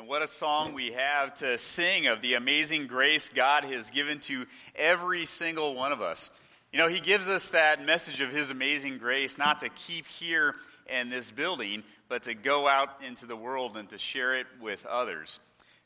And 0.00 0.08
what 0.08 0.22
a 0.22 0.28
song 0.28 0.72
we 0.72 0.92
have 0.92 1.34
to 1.40 1.58
sing 1.58 2.06
of 2.06 2.22
the 2.22 2.32
amazing 2.32 2.86
grace 2.86 3.28
God 3.28 3.64
has 3.64 3.90
given 3.90 4.18
to 4.20 4.46
every 4.74 5.26
single 5.26 5.74
one 5.74 5.92
of 5.92 6.00
us. 6.00 6.30
You 6.72 6.78
know, 6.78 6.88
He 6.88 7.00
gives 7.00 7.28
us 7.28 7.50
that 7.50 7.84
message 7.84 8.22
of 8.22 8.32
His 8.32 8.48
amazing 8.48 8.96
grace 8.96 9.36
not 9.36 9.60
to 9.60 9.68
keep 9.68 10.06
here 10.06 10.54
in 10.86 11.10
this 11.10 11.30
building, 11.30 11.82
but 12.08 12.22
to 12.22 12.32
go 12.32 12.66
out 12.66 13.02
into 13.06 13.26
the 13.26 13.36
world 13.36 13.76
and 13.76 13.90
to 13.90 13.98
share 13.98 14.36
it 14.36 14.46
with 14.58 14.86
others. 14.86 15.38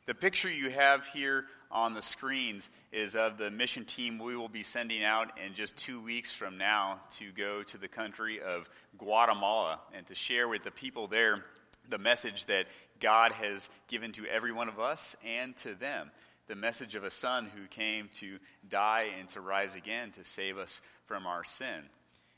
The 0.06 0.14
picture 0.14 0.48
you 0.48 0.70
have 0.70 1.04
here 1.08 1.46
on 1.72 1.94
the 1.94 2.02
screens 2.02 2.70
is 2.92 3.16
of 3.16 3.36
the 3.36 3.50
mission 3.50 3.84
team 3.84 4.20
we 4.20 4.36
will 4.36 4.48
be 4.48 4.62
sending 4.62 5.02
out 5.02 5.32
in 5.44 5.54
just 5.54 5.76
two 5.76 6.00
weeks 6.00 6.32
from 6.32 6.56
now 6.56 7.00
to 7.16 7.32
go 7.32 7.64
to 7.64 7.78
the 7.78 7.88
country 7.88 8.40
of 8.40 8.68
Guatemala 8.96 9.80
and 9.92 10.06
to 10.06 10.14
share 10.14 10.46
with 10.46 10.62
the 10.62 10.70
people 10.70 11.08
there 11.08 11.44
the 11.90 11.98
message 11.98 12.46
that 12.46 12.66
God 13.04 13.32
has 13.32 13.68
given 13.86 14.12
to 14.12 14.24
every 14.24 14.50
one 14.50 14.70
of 14.70 14.80
us 14.80 15.14
and 15.26 15.54
to 15.58 15.74
them. 15.74 16.10
The 16.48 16.54
message 16.54 16.94
of 16.94 17.04
a 17.04 17.10
son 17.10 17.50
who 17.54 17.66
came 17.66 18.08
to 18.14 18.38
die 18.66 19.08
and 19.20 19.28
to 19.30 19.42
rise 19.42 19.76
again 19.76 20.12
to 20.12 20.24
save 20.24 20.56
us 20.56 20.80
from 21.04 21.26
our 21.26 21.44
sin. 21.44 21.82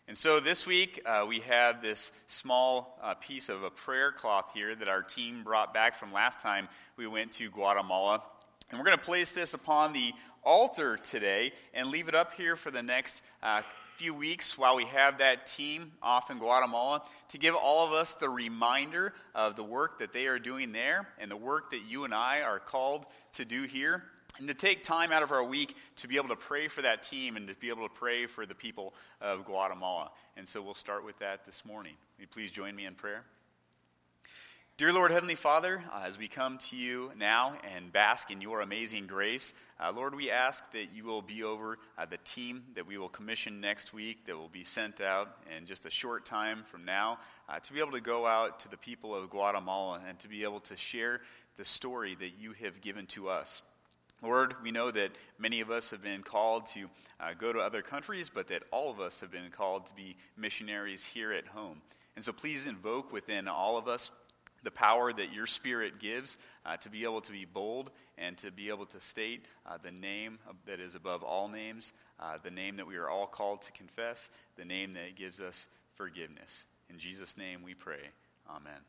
And 0.08 0.18
so 0.18 0.40
this 0.40 0.66
week, 0.66 1.00
uh, 1.06 1.24
we 1.28 1.38
have 1.42 1.82
this 1.82 2.10
small 2.26 2.98
uh, 3.00 3.14
piece 3.14 3.48
of 3.48 3.62
a 3.62 3.70
prayer 3.70 4.10
cloth 4.10 4.46
here 4.54 4.74
that 4.74 4.88
our 4.88 5.02
team 5.02 5.44
brought 5.44 5.72
back 5.72 6.00
from 6.00 6.12
last 6.12 6.40
time 6.40 6.66
we 6.96 7.06
went 7.06 7.30
to 7.34 7.48
Guatemala. 7.48 8.24
And 8.68 8.80
we're 8.80 8.86
going 8.86 8.98
to 8.98 9.04
place 9.04 9.30
this 9.30 9.54
upon 9.54 9.92
the 9.92 10.12
altar 10.46 10.96
today 10.96 11.52
and 11.74 11.90
leave 11.90 12.08
it 12.08 12.14
up 12.14 12.32
here 12.34 12.56
for 12.56 12.70
the 12.70 12.82
next 12.82 13.20
uh, 13.42 13.60
few 13.96 14.14
weeks 14.14 14.56
while 14.56 14.76
we 14.76 14.84
have 14.84 15.18
that 15.18 15.46
team 15.46 15.90
off 16.02 16.30
in 16.30 16.38
Guatemala 16.38 17.02
to 17.30 17.38
give 17.38 17.54
all 17.54 17.84
of 17.84 17.92
us 17.92 18.14
the 18.14 18.28
reminder 18.28 19.12
of 19.34 19.56
the 19.56 19.64
work 19.64 19.98
that 19.98 20.12
they 20.12 20.26
are 20.26 20.38
doing 20.38 20.70
there 20.72 21.08
and 21.18 21.30
the 21.30 21.36
work 21.36 21.70
that 21.72 21.80
you 21.88 22.04
and 22.04 22.14
I 22.14 22.42
are 22.42 22.60
called 22.60 23.06
to 23.34 23.44
do 23.44 23.64
here. 23.64 24.04
And 24.38 24.48
to 24.48 24.54
take 24.54 24.82
time 24.82 25.12
out 25.12 25.22
of 25.22 25.32
our 25.32 25.42
week 25.42 25.74
to 25.96 26.08
be 26.08 26.16
able 26.16 26.28
to 26.28 26.36
pray 26.36 26.68
for 26.68 26.82
that 26.82 27.02
team 27.02 27.36
and 27.36 27.48
to 27.48 27.54
be 27.54 27.70
able 27.70 27.88
to 27.88 27.94
pray 27.94 28.26
for 28.26 28.44
the 28.44 28.54
people 28.54 28.92
of 29.22 29.46
Guatemala. 29.46 30.10
And 30.36 30.46
so 30.46 30.60
we'll 30.60 30.74
start 30.74 31.06
with 31.06 31.18
that 31.20 31.46
this 31.46 31.64
morning. 31.64 31.94
Will 32.18 32.22
you 32.24 32.28
please 32.28 32.50
join 32.50 32.76
me 32.76 32.84
in 32.84 32.94
prayer? 32.94 33.24
Dear 34.78 34.92
Lord, 34.92 35.10
Heavenly 35.10 35.36
Father, 35.36 35.82
uh, 35.90 36.02
as 36.04 36.18
we 36.18 36.28
come 36.28 36.58
to 36.58 36.76
you 36.76 37.10
now 37.16 37.56
and 37.74 37.90
bask 37.90 38.30
in 38.30 38.42
your 38.42 38.60
amazing 38.60 39.06
grace, 39.06 39.54
uh, 39.80 39.90
Lord, 39.90 40.14
we 40.14 40.30
ask 40.30 40.70
that 40.72 40.94
you 40.94 41.04
will 41.04 41.22
be 41.22 41.44
over 41.44 41.78
uh, 41.96 42.04
the 42.04 42.18
team 42.18 42.62
that 42.74 42.86
we 42.86 42.98
will 42.98 43.08
commission 43.08 43.62
next 43.62 43.94
week, 43.94 44.26
that 44.26 44.36
will 44.36 44.50
be 44.50 44.64
sent 44.64 45.00
out 45.00 45.34
in 45.56 45.64
just 45.64 45.86
a 45.86 45.90
short 45.90 46.26
time 46.26 46.62
from 46.62 46.84
now, 46.84 47.18
uh, 47.48 47.58
to 47.58 47.72
be 47.72 47.80
able 47.80 47.92
to 47.92 48.02
go 48.02 48.26
out 48.26 48.60
to 48.60 48.68
the 48.68 48.76
people 48.76 49.14
of 49.14 49.30
Guatemala 49.30 50.02
and 50.06 50.18
to 50.18 50.28
be 50.28 50.42
able 50.42 50.60
to 50.60 50.76
share 50.76 51.22
the 51.56 51.64
story 51.64 52.14
that 52.14 52.32
you 52.38 52.52
have 52.62 52.82
given 52.82 53.06
to 53.06 53.30
us. 53.30 53.62
Lord, 54.20 54.56
we 54.62 54.72
know 54.72 54.90
that 54.90 55.12
many 55.38 55.62
of 55.62 55.70
us 55.70 55.88
have 55.88 56.02
been 56.02 56.22
called 56.22 56.66
to 56.74 56.90
uh, 57.18 57.32
go 57.32 57.50
to 57.50 57.60
other 57.60 57.80
countries, 57.80 58.28
but 58.28 58.48
that 58.48 58.62
all 58.70 58.90
of 58.90 59.00
us 59.00 59.20
have 59.20 59.32
been 59.32 59.50
called 59.50 59.86
to 59.86 59.94
be 59.94 60.16
missionaries 60.36 61.02
here 61.02 61.32
at 61.32 61.46
home. 61.46 61.80
And 62.14 62.22
so 62.22 62.32
please 62.32 62.66
invoke 62.66 63.10
within 63.10 63.48
all 63.48 63.78
of 63.78 63.88
us 63.88 64.10
the 64.66 64.70
power 64.72 65.12
that 65.12 65.32
your 65.32 65.46
Spirit 65.46 66.00
gives 66.00 66.36
uh, 66.66 66.76
to 66.78 66.90
be 66.90 67.04
able 67.04 67.20
to 67.20 67.30
be 67.30 67.44
bold 67.44 67.88
and 68.18 68.36
to 68.38 68.50
be 68.50 68.68
able 68.68 68.84
to 68.84 69.00
state 69.00 69.44
uh, 69.64 69.78
the 69.80 69.92
name 69.92 70.40
that 70.66 70.80
is 70.80 70.96
above 70.96 71.22
all 71.22 71.46
names, 71.46 71.92
uh, 72.18 72.36
the 72.42 72.50
name 72.50 72.76
that 72.78 72.86
we 72.86 72.96
are 72.96 73.08
all 73.08 73.28
called 73.28 73.62
to 73.62 73.70
confess, 73.70 74.28
the 74.56 74.64
name 74.64 74.94
that 74.94 75.14
gives 75.14 75.40
us 75.40 75.68
forgiveness. 75.94 76.64
In 76.90 76.98
Jesus' 76.98 77.38
name 77.38 77.62
we 77.64 77.74
pray. 77.74 78.10
Amen. 78.50 78.80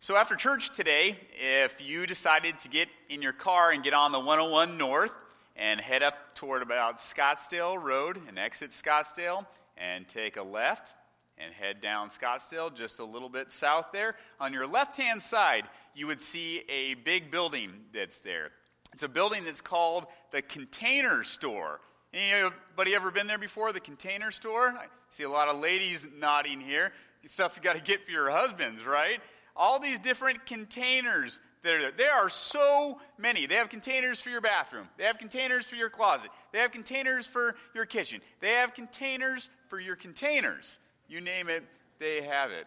So, 0.00 0.16
after 0.16 0.34
church 0.34 0.74
today, 0.74 1.16
if 1.34 1.80
you 1.80 2.08
decided 2.08 2.58
to 2.60 2.68
get 2.68 2.88
in 3.08 3.22
your 3.22 3.32
car 3.32 3.70
and 3.70 3.84
get 3.84 3.94
on 3.94 4.10
the 4.10 4.18
101 4.18 4.76
North 4.76 5.14
and 5.54 5.80
head 5.80 6.02
up 6.02 6.34
toward 6.34 6.62
about 6.62 6.98
Scottsdale 6.98 7.80
Road 7.80 8.18
and 8.26 8.36
exit 8.36 8.72
Scottsdale 8.72 9.46
and 9.76 10.08
take 10.08 10.36
a 10.36 10.42
left, 10.42 10.96
and 11.44 11.52
head 11.54 11.80
down 11.80 12.08
Scottsdale 12.08 12.74
just 12.74 12.98
a 12.98 13.04
little 13.04 13.28
bit 13.28 13.52
south 13.52 13.86
there. 13.92 14.14
On 14.40 14.52
your 14.52 14.66
left 14.66 14.96
hand 14.96 15.22
side, 15.22 15.64
you 15.94 16.06
would 16.06 16.20
see 16.20 16.62
a 16.68 16.94
big 16.94 17.30
building 17.30 17.70
that's 17.94 18.20
there. 18.20 18.50
It's 18.92 19.02
a 19.02 19.08
building 19.08 19.44
that's 19.44 19.60
called 19.60 20.06
the 20.30 20.42
Container 20.42 21.24
Store. 21.24 21.80
Anybody 22.12 22.94
ever 22.94 23.10
been 23.10 23.26
there 23.26 23.38
before, 23.38 23.72
the 23.72 23.80
Container 23.80 24.30
Store? 24.30 24.68
I 24.68 24.86
see 25.08 25.22
a 25.22 25.30
lot 25.30 25.48
of 25.48 25.58
ladies 25.58 26.06
nodding 26.18 26.60
here. 26.60 26.92
Stuff 27.24 27.56
you 27.56 27.62
got 27.62 27.76
to 27.76 27.82
get 27.82 28.04
for 28.04 28.10
your 28.10 28.30
husbands, 28.30 28.84
right? 28.84 29.20
All 29.56 29.78
these 29.78 29.98
different 29.98 30.44
containers 30.44 31.40
that 31.62 31.74
are 31.74 31.80
there. 31.80 31.92
There 31.96 32.12
are 32.12 32.28
so 32.28 33.00
many. 33.16 33.46
They 33.46 33.54
have 33.54 33.68
containers 33.68 34.20
for 34.20 34.30
your 34.30 34.40
bathroom. 34.40 34.88
They 34.98 35.04
have 35.04 35.18
containers 35.18 35.64
for 35.64 35.76
your 35.76 35.88
closet. 35.88 36.30
They 36.52 36.58
have 36.58 36.72
containers 36.72 37.26
for 37.26 37.54
your 37.74 37.86
kitchen. 37.86 38.20
They 38.40 38.50
have 38.50 38.74
containers 38.74 39.48
for 39.68 39.78
your 39.78 39.96
containers. 39.96 40.80
You 41.12 41.20
name 41.20 41.48
it, 41.50 41.62
they 41.98 42.22
have 42.22 42.52
it. 42.52 42.66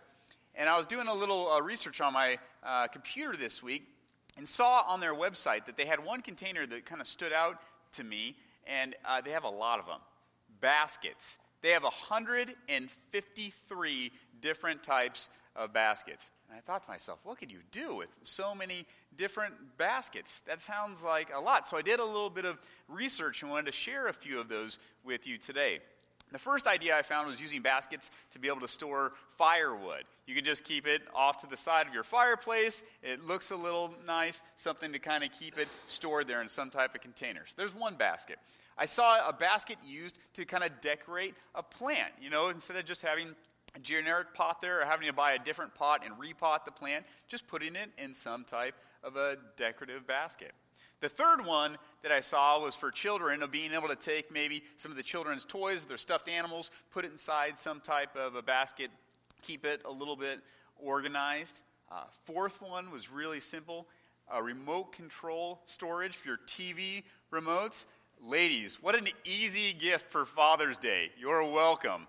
And 0.53 0.69
I 0.69 0.77
was 0.77 0.85
doing 0.85 1.07
a 1.07 1.13
little 1.15 1.51
uh, 1.51 1.59
research 1.61 1.99
on 1.99 2.13
my 2.13 2.37
uh, 2.63 2.85
computer 2.85 3.35
this 3.35 3.63
week 3.63 3.87
and 4.37 4.47
saw 4.47 4.83
on 4.87 4.99
their 4.99 5.15
website 5.15 5.65
that 5.65 5.77
they 5.77 5.87
had 5.87 6.05
one 6.05 6.21
container 6.21 6.67
that 6.67 6.85
kind 6.85 7.01
of 7.01 7.07
stood 7.07 7.33
out 7.33 7.59
to 7.93 8.03
me, 8.03 8.35
and 8.67 8.93
uh, 9.03 9.19
they 9.21 9.31
have 9.31 9.45
a 9.45 9.49
lot 9.49 9.79
of 9.79 9.87
them 9.87 9.97
baskets. 10.61 11.39
They 11.63 11.71
have 11.71 11.81
153 11.81 14.11
different 14.41 14.83
types 14.83 15.31
of 15.55 15.73
baskets. 15.73 16.29
And 16.47 16.55
I 16.55 16.61
thought 16.61 16.83
to 16.83 16.89
myself, 16.89 17.17
what 17.23 17.39
could 17.39 17.51
you 17.51 17.61
do 17.71 17.95
with 17.95 18.09
so 18.21 18.53
many 18.53 18.85
different 19.17 19.55
baskets? 19.79 20.43
That 20.45 20.61
sounds 20.61 21.01
like 21.01 21.31
a 21.33 21.39
lot. 21.39 21.65
So 21.65 21.77
I 21.77 21.81
did 21.81 21.99
a 21.99 22.05
little 22.05 22.29
bit 22.29 22.45
of 22.45 22.59
research 22.87 23.41
and 23.41 23.49
wanted 23.49 23.65
to 23.65 23.71
share 23.71 24.07
a 24.07 24.13
few 24.13 24.39
of 24.39 24.49
those 24.49 24.77
with 25.03 25.25
you 25.25 25.39
today. 25.39 25.79
The 26.35 26.39
first 26.39 26.67
idea 26.67 26.97
I 26.97 27.01
found 27.01 27.29
was 27.29 27.39
using 27.39 27.61
baskets 27.61 28.11
to 28.31 28.39
be 28.39 28.49
able 28.49 28.59
to 28.59 28.67
store 28.67 29.13
firewood. 29.37 30.03
You 30.27 30.35
can 30.35 30.43
just 30.43 30.65
keep 30.65 30.85
it 30.85 31.01
off 31.15 31.39
to 31.39 31.47
the 31.47 31.55
side 31.55 31.87
of 31.87 31.93
your 31.93 32.03
fireplace. 32.03 32.83
It 33.01 33.23
looks 33.23 33.51
a 33.51 33.55
little 33.55 33.93
nice, 34.05 34.43
something 34.57 34.91
to 34.91 34.99
kind 34.99 35.23
of 35.23 35.31
keep 35.31 35.57
it 35.57 35.69
stored 35.85 36.27
there 36.27 36.41
in 36.41 36.49
some 36.49 36.69
type 36.69 36.93
of 36.93 36.99
containers. 36.99 37.53
There's 37.55 37.73
one 37.73 37.95
basket. 37.95 38.37
I 38.77 38.85
saw 38.85 39.29
a 39.29 39.31
basket 39.31 39.77
used 39.87 40.19
to 40.33 40.43
kind 40.43 40.65
of 40.65 40.81
decorate 40.81 41.35
a 41.55 41.63
plant. 41.63 42.11
You 42.21 42.29
know, 42.29 42.49
instead 42.49 42.75
of 42.75 42.83
just 42.83 43.01
having 43.01 43.29
a 43.73 43.79
generic 43.79 44.33
pot 44.33 44.59
there 44.59 44.81
or 44.81 44.83
having 44.83 45.07
to 45.07 45.13
buy 45.13 45.35
a 45.35 45.39
different 45.39 45.73
pot 45.73 46.03
and 46.03 46.15
repot 46.15 46.65
the 46.65 46.71
plant, 46.71 47.05
just 47.29 47.47
putting 47.47 47.77
it 47.77 47.91
in 47.97 48.13
some 48.13 48.43
type 48.43 48.75
of 49.05 49.15
a 49.15 49.37
decorative 49.55 50.05
basket. 50.05 50.51
The 51.01 51.09
third 51.09 51.45
one 51.45 51.77
that 52.03 52.11
I 52.11 52.21
saw 52.21 52.59
was 52.59 52.75
for 52.75 52.89
children 52.91 53.43
of 53.43 53.51
being 53.51 53.73
able 53.73 53.89
to 53.89 53.95
take 53.95 54.31
maybe 54.31 54.63
some 54.77 54.91
of 54.91 54.97
the 54.97 55.03
children's 55.03 55.43
toys, 55.43 55.85
their 55.85 55.97
stuffed 55.97 56.29
animals, 56.29 56.71
put 56.91 57.05
it 57.05 57.11
inside 57.11 57.57
some 57.57 57.81
type 57.81 58.15
of 58.15 58.35
a 58.35 58.41
basket, 58.41 58.89
keep 59.41 59.65
it 59.65 59.81
a 59.85 59.91
little 59.91 60.15
bit 60.15 60.39
organized. 60.77 61.59
Uh, 61.91 62.03
fourth 62.23 62.61
one 62.61 62.91
was 62.91 63.11
really 63.11 63.39
simple 63.39 63.87
a 64.31 64.41
remote 64.41 64.91
control 64.91 65.61
storage 65.65 66.15
for 66.15 66.27
your 66.27 66.39
TV 66.47 67.03
remotes. 67.31 67.85
Ladies, 68.23 68.81
what 68.81 68.95
an 68.95 69.07
easy 69.23 69.73
gift 69.73 70.09
for 70.09 70.25
Father's 70.25 70.79
Day. 70.79 71.11
You're 71.19 71.43
welcome. 71.43 72.07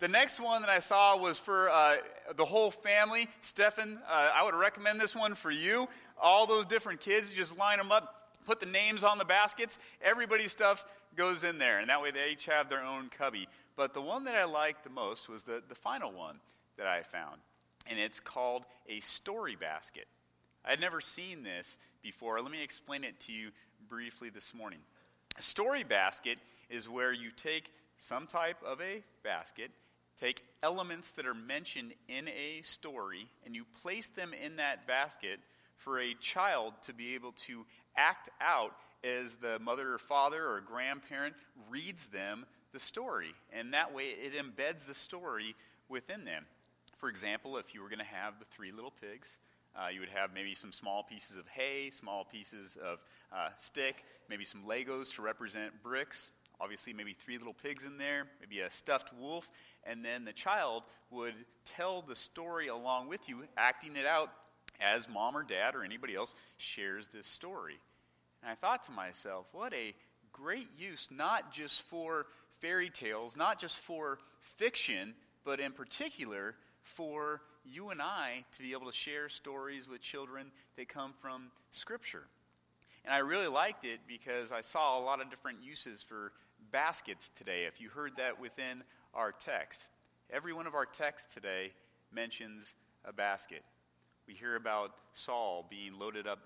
The 0.00 0.08
next 0.08 0.40
one 0.40 0.62
that 0.62 0.70
I 0.70 0.78
saw 0.78 1.16
was 1.16 1.38
for 1.38 1.70
uh, 1.70 1.96
the 2.36 2.44
whole 2.44 2.70
family. 2.70 3.28
Stefan, 3.40 3.98
uh, 4.08 4.30
I 4.34 4.44
would 4.44 4.54
recommend 4.54 5.00
this 5.00 5.14
one 5.14 5.34
for 5.34 5.50
you 5.50 5.88
all 6.22 6.46
those 6.46 6.66
different 6.66 7.00
kids, 7.00 7.32
you 7.32 7.38
just 7.38 7.56
line 7.58 7.78
them 7.78 7.92
up, 7.92 8.32
put 8.46 8.60
the 8.60 8.66
names 8.66 9.04
on 9.04 9.18
the 9.18 9.24
baskets. 9.24 9.78
Everybody's 10.02 10.52
stuff 10.52 10.84
goes 11.16 11.44
in 11.44 11.58
there, 11.58 11.78
and 11.78 11.90
that 11.90 12.02
way 12.02 12.10
they 12.10 12.30
each 12.32 12.46
have 12.46 12.68
their 12.68 12.82
own 12.82 13.10
cubby. 13.16 13.48
But 13.76 13.94
the 13.94 14.02
one 14.02 14.24
that 14.24 14.34
I 14.34 14.44
liked 14.44 14.84
the 14.84 14.90
most 14.90 15.28
was 15.28 15.44
the, 15.44 15.62
the 15.68 15.74
final 15.74 16.12
one 16.12 16.40
that 16.76 16.86
I 16.86 17.02
found, 17.02 17.40
and 17.88 17.98
it's 17.98 18.20
called 18.20 18.64
a 18.88 19.00
story 19.00 19.56
basket. 19.56 20.06
I 20.64 20.70
had 20.70 20.80
never 20.80 21.00
seen 21.00 21.42
this 21.42 21.78
before. 22.02 22.40
Let 22.40 22.50
me 22.50 22.62
explain 22.62 23.04
it 23.04 23.18
to 23.20 23.32
you 23.32 23.50
briefly 23.88 24.30
this 24.30 24.54
morning. 24.54 24.80
A 25.38 25.42
story 25.42 25.84
basket 25.84 26.38
is 26.68 26.88
where 26.88 27.12
you 27.12 27.30
take 27.36 27.70
some 27.96 28.26
type 28.26 28.58
of 28.66 28.80
a 28.80 29.02
basket, 29.22 29.70
take 30.20 30.42
elements 30.62 31.12
that 31.12 31.26
are 31.26 31.34
mentioned 31.34 31.92
in 32.08 32.28
a 32.28 32.60
story, 32.62 33.28
and 33.44 33.54
you 33.54 33.64
place 33.82 34.08
them 34.08 34.32
in 34.32 34.56
that 34.56 34.86
basket 34.86 35.40
for 35.78 35.98
a 36.00 36.14
child 36.20 36.74
to 36.82 36.92
be 36.92 37.14
able 37.14 37.32
to 37.32 37.64
act 37.96 38.28
out 38.40 38.72
as 39.04 39.36
the 39.36 39.58
mother 39.58 39.94
or 39.94 39.98
father 39.98 40.44
or 40.44 40.60
grandparent 40.60 41.34
reads 41.70 42.08
them 42.08 42.44
the 42.72 42.80
story. 42.80 43.34
And 43.52 43.72
that 43.72 43.94
way 43.94 44.08
it 44.08 44.34
embeds 44.34 44.86
the 44.86 44.94
story 44.94 45.54
within 45.88 46.24
them. 46.24 46.44
For 46.98 47.08
example, 47.08 47.56
if 47.56 47.74
you 47.74 47.82
were 47.82 47.88
going 47.88 48.00
to 48.00 48.04
have 48.04 48.38
the 48.38 48.44
three 48.44 48.72
little 48.72 48.92
pigs, 49.00 49.38
uh, 49.76 49.88
you 49.88 50.00
would 50.00 50.08
have 50.08 50.34
maybe 50.34 50.54
some 50.54 50.72
small 50.72 51.04
pieces 51.04 51.36
of 51.36 51.46
hay, 51.48 51.90
small 51.90 52.24
pieces 52.24 52.76
of 52.84 52.98
uh, 53.32 53.50
stick, 53.56 54.04
maybe 54.28 54.44
some 54.44 54.62
Legos 54.64 55.14
to 55.14 55.22
represent 55.22 55.72
bricks. 55.82 56.32
Obviously, 56.60 56.92
maybe 56.92 57.12
three 57.12 57.38
little 57.38 57.54
pigs 57.54 57.84
in 57.84 57.98
there, 57.98 58.26
maybe 58.40 58.60
a 58.60 58.70
stuffed 58.70 59.12
wolf, 59.16 59.48
and 59.84 60.04
then 60.04 60.24
the 60.24 60.32
child 60.32 60.82
would 61.10 61.34
tell 61.64 62.02
the 62.02 62.16
story 62.16 62.66
along 62.66 63.08
with 63.08 63.28
you, 63.28 63.44
acting 63.56 63.94
it 63.94 64.06
out 64.06 64.30
as 64.80 65.08
mom 65.08 65.36
or 65.36 65.42
dad 65.42 65.74
or 65.74 65.84
anybody 65.84 66.14
else 66.14 66.34
shares 66.56 67.08
this 67.08 67.26
story. 67.26 67.78
And 68.42 68.50
I 68.50 68.54
thought 68.54 68.84
to 68.84 68.92
myself, 68.92 69.46
what 69.52 69.72
a 69.74 69.94
great 70.32 70.68
use, 70.78 71.08
not 71.10 71.52
just 71.52 71.82
for 71.82 72.26
fairy 72.60 72.90
tales, 72.90 73.36
not 73.36 73.60
just 73.60 73.76
for 73.76 74.18
fiction, 74.40 75.14
but 75.44 75.60
in 75.60 75.72
particular 75.72 76.54
for 76.82 77.40
you 77.64 77.90
and 77.90 78.00
I 78.00 78.44
to 78.52 78.60
be 78.60 78.72
able 78.72 78.86
to 78.86 78.96
share 78.96 79.28
stories 79.28 79.88
with 79.88 80.00
children 80.00 80.50
that 80.76 80.88
come 80.88 81.12
from 81.20 81.50
Scripture. 81.70 82.24
And 83.04 83.14
I 83.14 83.18
really 83.18 83.48
liked 83.48 83.84
it 83.84 84.00
because 84.06 84.52
I 84.52 84.60
saw 84.60 84.98
a 84.98 85.02
lot 85.02 85.20
of 85.20 85.30
different 85.30 85.62
uses 85.62 86.02
for 86.02 86.32
baskets 86.72 87.30
today. 87.36 87.64
If 87.64 87.80
you 87.80 87.88
heard 87.88 88.12
that 88.16 88.40
within 88.40 88.82
our 89.14 89.32
text, 89.32 89.82
every 90.30 90.52
one 90.52 90.66
of 90.66 90.74
our 90.74 90.86
texts 90.86 91.32
today 91.34 91.72
mentions 92.12 92.74
a 93.04 93.12
basket. 93.12 93.62
We 94.28 94.34
hear 94.34 94.56
about 94.56 94.92
Saul 95.12 95.66
being 95.70 95.98
loaded 95.98 96.26
up 96.26 96.40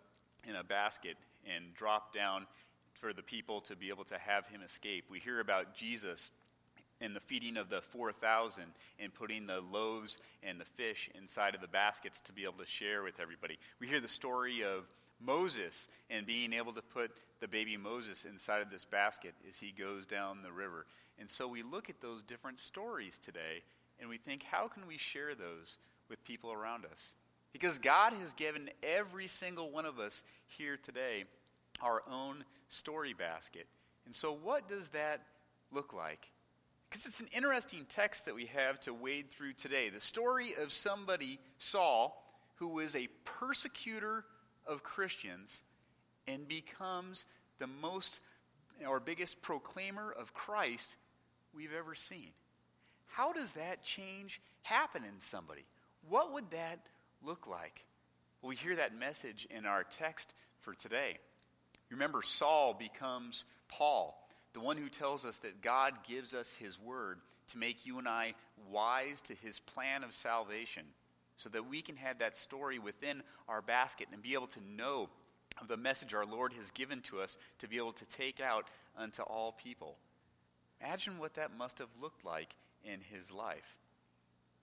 in 0.48 0.54
a 0.54 0.62
basket 0.62 1.16
and 1.52 1.74
dropped 1.74 2.14
down 2.14 2.46
for 2.94 3.12
the 3.12 3.22
people 3.22 3.60
to 3.62 3.74
be 3.74 3.88
able 3.88 4.04
to 4.04 4.18
have 4.18 4.46
him 4.46 4.62
escape. 4.62 5.06
We 5.10 5.18
hear 5.18 5.40
about 5.40 5.74
Jesus 5.74 6.30
and 7.00 7.16
the 7.16 7.20
feeding 7.20 7.56
of 7.56 7.68
the 7.68 7.80
4,000 7.80 8.62
and 9.00 9.12
putting 9.12 9.48
the 9.48 9.60
loaves 9.60 10.20
and 10.44 10.60
the 10.60 10.64
fish 10.64 11.10
inside 11.16 11.56
of 11.56 11.60
the 11.60 11.66
baskets 11.66 12.20
to 12.20 12.32
be 12.32 12.44
able 12.44 12.58
to 12.58 12.66
share 12.66 13.02
with 13.02 13.18
everybody. 13.18 13.58
We 13.80 13.88
hear 13.88 14.00
the 14.00 14.06
story 14.06 14.62
of 14.62 14.84
Moses 15.20 15.88
and 16.08 16.24
being 16.24 16.52
able 16.52 16.72
to 16.74 16.82
put 16.82 17.10
the 17.40 17.48
baby 17.48 17.76
Moses 17.76 18.24
inside 18.24 18.62
of 18.62 18.70
this 18.70 18.84
basket 18.84 19.34
as 19.48 19.58
he 19.58 19.72
goes 19.72 20.06
down 20.06 20.42
the 20.42 20.52
river. 20.52 20.86
And 21.18 21.28
so 21.28 21.48
we 21.48 21.64
look 21.64 21.90
at 21.90 22.00
those 22.00 22.22
different 22.22 22.60
stories 22.60 23.18
today 23.18 23.64
and 23.98 24.08
we 24.08 24.18
think, 24.18 24.44
how 24.44 24.68
can 24.68 24.86
we 24.86 24.98
share 24.98 25.34
those 25.34 25.78
with 26.08 26.22
people 26.24 26.52
around 26.52 26.84
us? 26.84 27.14
Because 27.52 27.78
God 27.78 28.12
has 28.14 28.32
given 28.32 28.70
every 28.82 29.26
single 29.26 29.70
one 29.70 29.84
of 29.84 29.98
us 29.98 30.24
here 30.46 30.76
today 30.76 31.24
our 31.82 32.02
own 32.10 32.44
story 32.68 33.12
basket. 33.12 33.66
And 34.06 34.14
so, 34.14 34.32
what 34.32 34.68
does 34.68 34.90
that 34.90 35.22
look 35.72 35.92
like? 35.92 36.28
Because 36.88 37.06
it's 37.06 37.20
an 37.20 37.28
interesting 37.32 37.86
text 37.88 38.26
that 38.26 38.34
we 38.34 38.46
have 38.46 38.78
to 38.80 38.92
wade 38.92 39.30
through 39.30 39.54
today. 39.54 39.88
The 39.88 40.00
story 40.00 40.54
of 40.60 40.72
somebody, 40.72 41.38
Saul, 41.58 42.22
who 42.56 42.68
was 42.68 42.94
a 42.94 43.08
persecutor 43.24 44.24
of 44.66 44.82
Christians 44.82 45.62
and 46.26 46.46
becomes 46.46 47.26
the 47.58 47.66
most 47.66 48.20
or 48.86 49.00
biggest 49.00 49.42
proclaimer 49.42 50.12
of 50.12 50.34
Christ 50.34 50.96
we've 51.54 51.72
ever 51.72 51.94
seen. 51.94 52.30
How 53.06 53.32
does 53.32 53.52
that 53.52 53.82
change 53.82 54.40
happen 54.62 55.02
in 55.04 55.18
somebody? 55.18 55.64
What 56.08 56.32
would 56.32 56.50
that 56.50 56.80
look 57.24 57.46
like? 57.46 57.84
Well, 58.40 58.50
we 58.50 58.56
hear 58.56 58.76
that 58.76 58.98
message 58.98 59.46
in 59.50 59.66
our 59.66 59.84
text 59.84 60.34
for 60.60 60.74
today. 60.74 61.18
Remember, 61.90 62.22
Saul 62.22 62.74
becomes 62.74 63.44
Paul, 63.68 64.18
the 64.52 64.60
one 64.60 64.76
who 64.76 64.88
tells 64.88 65.24
us 65.24 65.38
that 65.38 65.60
God 65.60 65.92
gives 66.08 66.34
us 66.34 66.54
his 66.54 66.80
word 66.80 67.18
to 67.48 67.58
make 67.58 67.84
you 67.84 67.98
and 67.98 68.08
I 68.08 68.34
wise 68.70 69.20
to 69.22 69.34
his 69.34 69.60
plan 69.60 70.04
of 70.04 70.14
salvation 70.14 70.84
so 71.36 71.48
that 71.50 71.68
we 71.68 71.82
can 71.82 71.96
have 71.96 72.18
that 72.18 72.36
story 72.36 72.78
within 72.78 73.22
our 73.48 73.62
basket 73.62 74.08
and 74.12 74.22
be 74.22 74.34
able 74.34 74.46
to 74.48 74.60
know 74.76 75.08
of 75.60 75.68
the 75.68 75.76
message 75.76 76.14
our 76.14 76.24
Lord 76.24 76.52
has 76.54 76.70
given 76.70 77.00
to 77.02 77.20
us 77.20 77.36
to 77.58 77.68
be 77.68 77.76
able 77.76 77.92
to 77.92 78.04
take 78.06 78.40
out 78.40 78.66
unto 78.96 79.22
all 79.22 79.52
people. 79.52 79.96
Imagine 80.80 81.18
what 81.18 81.34
that 81.34 81.56
must 81.56 81.78
have 81.78 81.88
looked 82.00 82.24
like 82.24 82.54
in 82.84 83.00
his 83.00 83.30
life. 83.30 83.76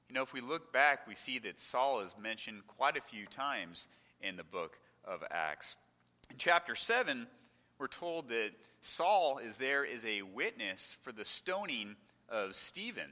You 0.09 0.15
know, 0.15 0.23
if 0.23 0.33
we 0.33 0.41
look 0.41 0.73
back, 0.73 1.07
we 1.07 1.13
see 1.13 1.38
that 1.39 1.59
Saul 1.59 2.01
is 2.01 2.15
mentioned 2.19 2.65
quite 2.65 2.97
a 2.97 3.01
few 3.01 3.27
times 3.27 3.88
in 4.23 4.38
the 4.38 4.44
book 4.44 4.79
of 5.06 5.23
Acts. 5.29 5.75
In 6.31 6.38
chapter 6.39 6.73
7, 6.73 7.27
we're 7.77 7.88
told 7.88 8.29
that 8.29 8.50
Saul 8.81 9.38
is 9.38 9.57
there 9.57 9.85
as 9.85 10.03
a 10.06 10.23
witness 10.23 10.97
for 11.01 11.11
the 11.11 11.25
stoning 11.25 11.95
of 12.27 12.56
Stephen. 12.56 13.11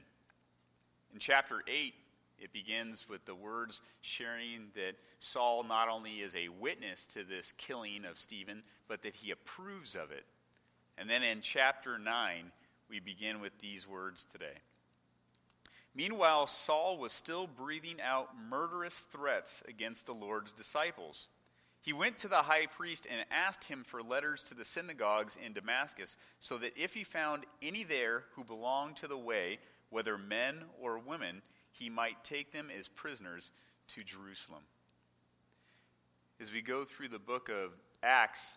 In 1.12 1.20
chapter 1.20 1.62
8, 1.68 1.94
it 2.40 2.52
begins 2.52 3.08
with 3.08 3.24
the 3.26 3.34
words 3.34 3.80
sharing 4.00 4.72
that 4.74 4.96
Saul 5.20 5.62
not 5.62 5.88
only 5.88 6.14
is 6.16 6.34
a 6.34 6.48
witness 6.48 7.06
to 7.14 7.22
this 7.22 7.52
killing 7.58 8.04
of 8.06 8.18
Stephen, 8.18 8.64
but 8.88 9.02
that 9.02 9.14
he 9.14 9.30
approves 9.30 9.94
of 9.94 10.10
it. 10.10 10.24
And 10.96 11.08
then 11.08 11.22
in 11.22 11.42
chapter 11.42 11.96
9, 11.96 12.50
we 12.90 12.98
begin 12.98 13.40
with 13.40 13.56
these 13.60 13.86
words 13.86 14.26
today. 14.32 14.58
Meanwhile, 15.98 16.46
Saul 16.46 16.96
was 16.96 17.12
still 17.12 17.48
breathing 17.48 17.96
out 18.00 18.28
murderous 18.48 19.00
threats 19.00 19.64
against 19.66 20.06
the 20.06 20.14
Lord's 20.14 20.52
disciples. 20.52 21.28
He 21.80 21.92
went 21.92 22.18
to 22.18 22.28
the 22.28 22.42
high 22.42 22.66
priest 22.66 23.04
and 23.10 23.24
asked 23.32 23.64
him 23.64 23.82
for 23.82 24.00
letters 24.00 24.44
to 24.44 24.54
the 24.54 24.64
synagogues 24.64 25.36
in 25.44 25.54
Damascus, 25.54 26.16
so 26.38 26.56
that 26.58 26.78
if 26.78 26.94
he 26.94 27.02
found 27.02 27.46
any 27.60 27.82
there 27.82 28.22
who 28.36 28.44
belonged 28.44 28.94
to 28.98 29.08
the 29.08 29.18
way, 29.18 29.58
whether 29.90 30.16
men 30.16 30.62
or 30.80 31.00
women, 31.00 31.42
he 31.72 31.90
might 31.90 32.22
take 32.22 32.52
them 32.52 32.68
as 32.78 32.86
prisoners 32.86 33.50
to 33.88 34.04
Jerusalem. 34.04 34.62
As 36.40 36.52
we 36.52 36.62
go 36.62 36.84
through 36.84 37.08
the 37.08 37.18
book 37.18 37.48
of 37.48 37.72
Acts, 38.04 38.56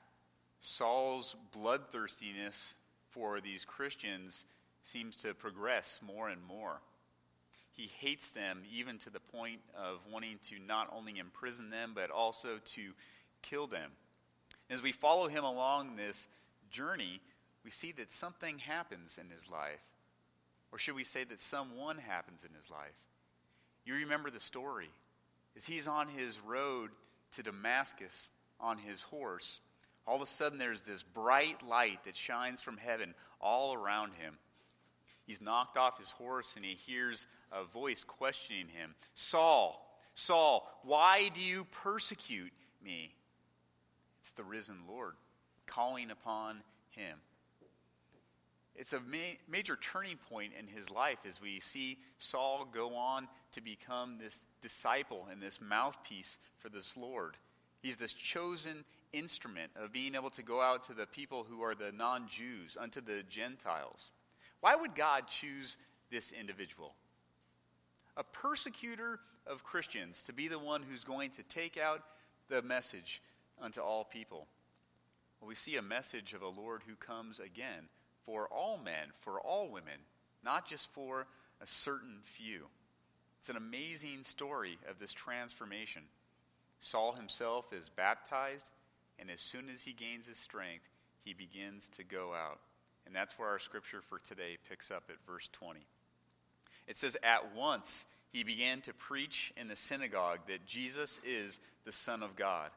Saul's 0.59 1.35
bloodthirstiness 1.51 2.75
for 3.09 3.41
these 3.41 3.65
Christians 3.65 4.45
seems 4.83 5.15
to 5.15 5.33
progress 5.33 6.01
more 6.05 6.29
and 6.29 6.43
more 6.47 6.81
he 7.73 7.89
hates 7.99 8.31
them 8.31 8.63
even 8.71 8.97
to 8.99 9.09
the 9.09 9.19
point 9.19 9.61
of 9.75 9.99
wanting 10.11 10.39
to 10.49 10.59
not 10.59 10.91
only 10.95 11.17
imprison 11.17 11.69
them, 11.69 11.91
but 11.95 12.11
also 12.11 12.59
to 12.65 12.91
kill 13.41 13.67
them. 13.67 13.91
As 14.69 14.81
we 14.81 14.91
follow 14.91 15.27
him 15.27 15.43
along 15.43 15.95
this 15.95 16.27
journey, 16.69 17.21
we 17.63 17.71
see 17.71 17.91
that 17.93 18.11
something 18.11 18.59
happens 18.59 19.17
in 19.17 19.29
his 19.29 19.49
life. 19.49 19.81
Or 20.71 20.77
should 20.77 20.95
we 20.95 21.03
say 21.03 21.23
that 21.25 21.39
someone 21.39 21.97
happens 21.97 22.43
in 22.43 22.55
his 22.55 22.69
life? 22.69 22.95
You 23.85 23.95
remember 23.95 24.29
the 24.29 24.39
story. 24.39 24.89
As 25.55 25.65
he's 25.65 25.87
on 25.87 26.07
his 26.07 26.39
road 26.39 26.91
to 27.33 27.43
Damascus 27.43 28.31
on 28.59 28.77
his 28.77 29.01
horse, 29.01 29.59
all 30.07 30.15
of 30.15 30.21
a 30.21 30.27
sudden 30.27 30.57
there's 30.57 30.81
this 30.81 31.03
bright 31.03 31.65
light 31.67 32.03
that 32.05 32.15
shines 32.15 32.61
from 32.61 32.77
heaven 32.77 33.13
all 33.39 33.73
around 33.73 34.13
him. 34.13 34.37
He's 35.25 35.41
knocked 35.41 35.77
off 35.77 35.99
his 35.99 36.11
horse 36.11 36.55
and 36.55 36.65
he 36.65 36.75
hears 36.75 37.27
a 37.51 37.63
voice 37.63 38.03
questioning 38.03 38.67
him 38.67 38.95
Saul, 39.13 39.87
Saul, 40.13 40.69
why 40.83 41.29
do 41.29 41.41
you 41.41 41.65
persecute 41.83 42.51
me? 42.83 43.13
It's 44.21 44.33
the 44.33 44.43
risen 44.43 44.77
Lord 44.87 45.13
calling 45.65 46.11
upon 46.11 46.61
him. 46.89 47.17
It's 48.75 48.93
a 48.93 48.99
ma- 48.99 49.37
major 49.49 49.75
turning 49.75 50.17
point 50.29 50.53
in 50.57 50.67
his 50.67 50.89
life 50.89 51.19
as 51.27 51.41
we 51.41 51.59
see 51.59 51.97
Saul 52.17 52.67
go 52.71 52.95
on 52.95 53.27
to 53.51 53.61
become 53.61 54.17
this 54.17 54.43
disciple 54.61 55.27
and 55.31 55.41
this 55.41 55.59
mouthpiece 55.61 56.39
for 56.59 56.69
this 56.69 56.95
Lord. 56.95 57.37
He's 57.81 57.97
this 57.97 58.13
chosen 58.13 58.85
instrument 59.11 59.71
of 59.75 59.91
being 59.91 60.15
able 60.15 60.29
to 60.31 60.43
go 60.43 60.61
out 60.61 60.85
to 60.85 60.93
the 60.93 61.05
people 61.05 61.45
who 61.47 61.63
are 61.63 61.75
the 61.75 61.91
non 61.91 62.27
Jews, 62.27 62.77
unto 62.79 63.01
the 63.01 63.23
Gentiles. 63.29 64.11
Why 64.61 64.75
would 64.75 64.95
God 64.95 65.27
choose 65.27 65.77
this 66.11 66.31
individual? 66.31 66.93
A 68.17 68.23
persecutor 68.23 69.19
of 69.47 69.63
Christians 69.63 70.23
to 70.25 70.33
be 70.33 70.47
the 70.47 70.59
one 70.59 70.83
who's 70.83 71.03
going 71.03 71.31
to 71.31 71.43
take 71.43 71.77
out 71.77 72.03
the 72.49 72.61
message 72.61 73.21
unto 73.61 73.81
all 73.81 74.03
people. 74.03 74.47
Well, 75.39 75.47
we 75.47 75.55
see 75.55 75.77
a 75.77 75.81
message 75.81 76.33
of 76.33 76.41
a 76.41 76.47
Lord 76.47 76.83
who 76.85 76.95
comes 76.95 77.39
again 77.39 77.89
for 78.25 78.47
all 78.47 78.77
men, 78.77 79.11
for 79.21 79.39
all 79.39 79.69
women, 79.69 79.99
not 80.43 80.67
just 80.67 80.91
for 80.93 81.27
a 81.61 81.67
certain 81.67 82.19
few. 82.23 82.67
It's 83.39 83.49
an 83.49 83.57
amazing 83.57 84.23
story 84.23 84.77
of 84.89 84.99
this 84.99 85.13
transformation. 85.13 86.03
Saul 86.79 87.13
himself 87.13 87.73
is 87.73 87.89
baptized, 87.89 88.69
and 89.17 89.31
as 89.31 89.39
soon 89.39 89.69
as 89.69 89.83
he 89.83 89.93
gains 89.93 90.27
his 90.27 90.37
strength, 90.37 90.89
he 91.23 91.33
begins 91.33 91.87
to 91.89 92.03
go 92.03 92.33
out. 92.33 92.59
And 93.05 93.15
that's 93.15 93.39
where 93.39 93.49
our 93.49 93.59
scripture 93.59 94.01
for 94.01 94.19
today 94.19 94.57
picks 94.69 94.91
up 94.91 95.03
at 95.09 95.15
verse 95.25 95.49
20. 95.51 95.79
It 96.91 96.97
says, 96.97 97.15
At 97.23 97.55
once 97.55 98.05
he 98.33 98.43
began 98.43 98.81
to 98.81 98.93
preach 98.93 99.53
in 99.55 99.69
the 99.69 99.77
synagogue 99.77 100.39
that 100.49 100.65
Jesus 100.65 101.21
is 101.25 101.61
the 101.85 101.91
Son 101.93 102.21
of 102.21 102.35
God. 102.35 102.69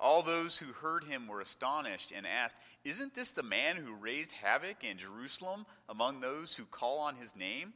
All 0.00 0.22
those 0.22 0.56
who 0.56 0.72
heard 0.72 1.04
him 1.04 1.28
were 1.28 1.42
astonished 1.42 2.14
and 2.16 2.26
asked, 2.26 2.56
Isn't 2.82 3.14
this 3.14 3.32
the 3.32 3.42
man 3.42 3.76
who 3.76 3.92
raised 3.92 4.32
havoc 4.32 4.84
in 4.84 4.96
Jerusalem 4.96 5.66
among 5.86 6.20
those 6.20 6.54
who 6.54 6.64
call 6.64 7.00
on 7.00 7.16
his 7.16 7.36
name? 7.36 7.74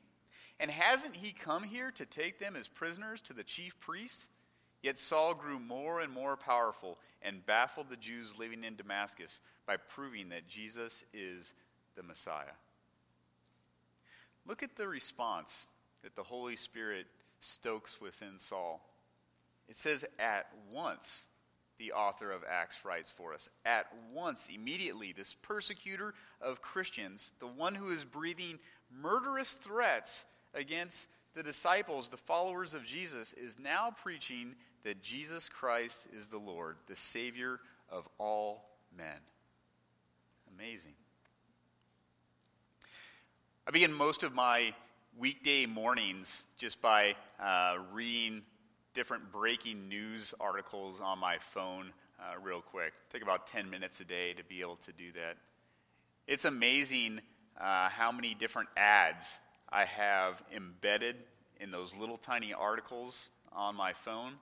And 0.58 0.70
hasn't 0.70 1.14
he 1.14 1.32
come 1.32 1.62
here 1.62 1.90
to 1.90 2.06
take 2.06 2.38
them 2.38 2.56
as 2.56 2.68
prisoners 2.68 3.20
to 3.22 3.34
the 3.34 3.44
chief 3.44 3.78
priests? 3.78 4.30
Yet 4.82 4.98
Saul 4.98 5.34
grew 5.34 5.58
more 5.58 6.00
and 6.00 6.10
more 6.10 6.38
powerful 6.38 6.96
and 7.20 7.44
baffled 7.44 7.90
the 7.90 7.96
Jews 7.96 8.38
living 8.38 8.64
in 8.64 8.76
Damascus 8.76 9.42
by 9.66 9.76
proving 9.76 10.30
that 10.30 10.48
Jesus 10.48 11.04
is 11.12 11.52
the 11.96 12.02
Messiah. 12.02 12.56
Look 14.46 14.62
at 14.62 14.76
the 14.76 14.88
response 14.88 15.66
that 16.02 16.14
the 16.14 16.22
Holy 16.22 16.56
Spirit 16.56 17.06
stokes 17.40 18.00
within 18.00 18.38
Saul. 18.38 18.80
It 19.68 19.76
says, 19.76 20.04
at 20.18 20.46
once, 20.72 21.26
the 21.78 21.92
author 21.92 22.30
of 22.30 22.44
Acts 22.48 22.84
writes 22.84 23.10
for 23.10 23.34
us. 23.34 23.48
At 23.64 23.86
once, 24.14 24.48
immediately, 24.52 25.12
this 25.12 25.34
persecutor 25.34 26.14
of 26.40 26.62
Christians, 26.62 27.32
the 27.40 27.46
one 27.46 27.74
who 27.74 27.90
is 27.90 28.04
breathing 28.04 28.58
murderous 29.02 29.54
threats 29.54 30.24
against 30.54 31.08
the 31.34 31.42
disciples, 31.42 32.08
the 32.08 32.16
followers 32.16 32.72
of 32.72 32.84
Jesus, 32.84 33.32
is 33.34 33.58
now 33.58 33.90
preaching 34.02 34.54
that 34.84 35.02
Jesus 35.02 35.48
Christ 35.48 36.06
is 36.16 36.28
the 36.28 36.38
Lord, 36.38 36.76
the 36.86 36.96
Savior 36.96 37.60
of 37.90 38.08
all 38.18 38.70
men. 38.96 39.18
Amazing. 40.54 40.94
I 43.68 43.72
begin 43.72 43.92
most 43.92 44.22
of 44.22 44.32
my 44.32 44.72
weekday 45.18 45.66
mornings 45.66 46.44
just 46.56 46.80
by 46.80 47.16
uh, 47.42 47.78
reading 47.92 48.42
different 48.94 49.32
breaking 49.32 49.88
news 49.88 50.32
articles 50.38 51.00
on 51.00 51.18
my 51.18 51.38
phone 51.38 51.90
uh, 52.20 52.38
real 52.40 52.60
quick. 52.60 52.92
Take 53.10 53.22
about 53.22 53.48
10 53.48 53.68
minutes 53.68 53.98
a 53.98 54.04
day 54.04 54.34
to 54.34 54.44
be 54.44 54.60
able 54.60 54.76
to 54.76 54.92
do 54.92 55.10
that. 55.14 55.38
It's 56.28 56.44
amazing 56.44 57.20
uh, 57.60 57.88
how 57.88 58.12
many 58.12 58.34
different 58.34 58.68
ads 58.76 59.40
I 59.68 59.84
have 59.84 60.40
embedded 60.54 61.16
in 61.60 61.72
those 61.72 61.96
little 61.96 62.18
tiny 62.18 62.52
articles 62.52 63.30
on 63.52 63.74
my 63.74 63.94
phone. 63.94 64.34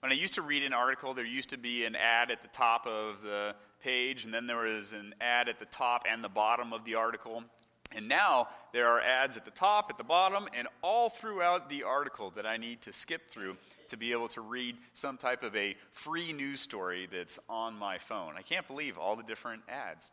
When 0.00 0.10
I 0.10 0.16
used 0.16 0.34
to 0.34 0.42
read 0.42 0.64
an 0.64 0.72
article, 0.72 1.14
there 1.14 1.24
used 1.24 1.50
to 1.50 1.56
be 1.56 1.84
an 1.84 1.94
ad 1.94 2.32
at 2.32 2.42
the 2.42 2.48
top 2.48 2.84
of 2.88 3.22
the 3.22 3.54
page, 3.80 4.24
and 4.24 4.34
then 4.34 4.48
there 4.48 4.64
was 4.64 4.92
an 4.92 5.14
ad 5.20 5.48
at 5.48 5.60
the 5.60 5.66
top 5.66 6.02
and 6.10 6.24
the 6.24 6.28
bottom 6.28 6.72
of 6.72 6.84
the 6.84 6.96
article. 6.96 7.44
And 7.92 8.08
now 8.08 8.48
there 8.72 8.86
are 8.86 9.00
ads 9.00 9.36
at 9.36 9.44
the 9.44 9.50
top, 9.50 9.86
at 9.90 9.98
the 9.98 10.04
bottom, 10.04 10.48
and 10.56 10.68
all 10.80 11.10
throughout 11.10 11.68
the 11.68 11.82
article 11.82 12.30
that 12.36 12.46
I 12.46 12.56
need 12.56 12.82
to 12.82 12.92
skip 12.92 13.28
through 13.30 13.56
to 13.88 13.96
be 13.96 14.12
able 14.12 14.28
to 14.28 14.40
read 14.40 14.76
some 14.92 15.16
type 15.16 15.42
of 15.42 15.56
a 15.56 15.76
free 15.92 16.32
news 16.32 16.60
story 16.60 17.08
that's 17.10 17.38
on 17.48 17.74
my 17.74 17.98
phone. 17.98 18.34
I 18.36 18.42
can't 18.42 18.66
believe 18.66 18.96
all 18.96 19.16
the 19.16 19.24
different 19.24 19.62
ads. 19.68 20.10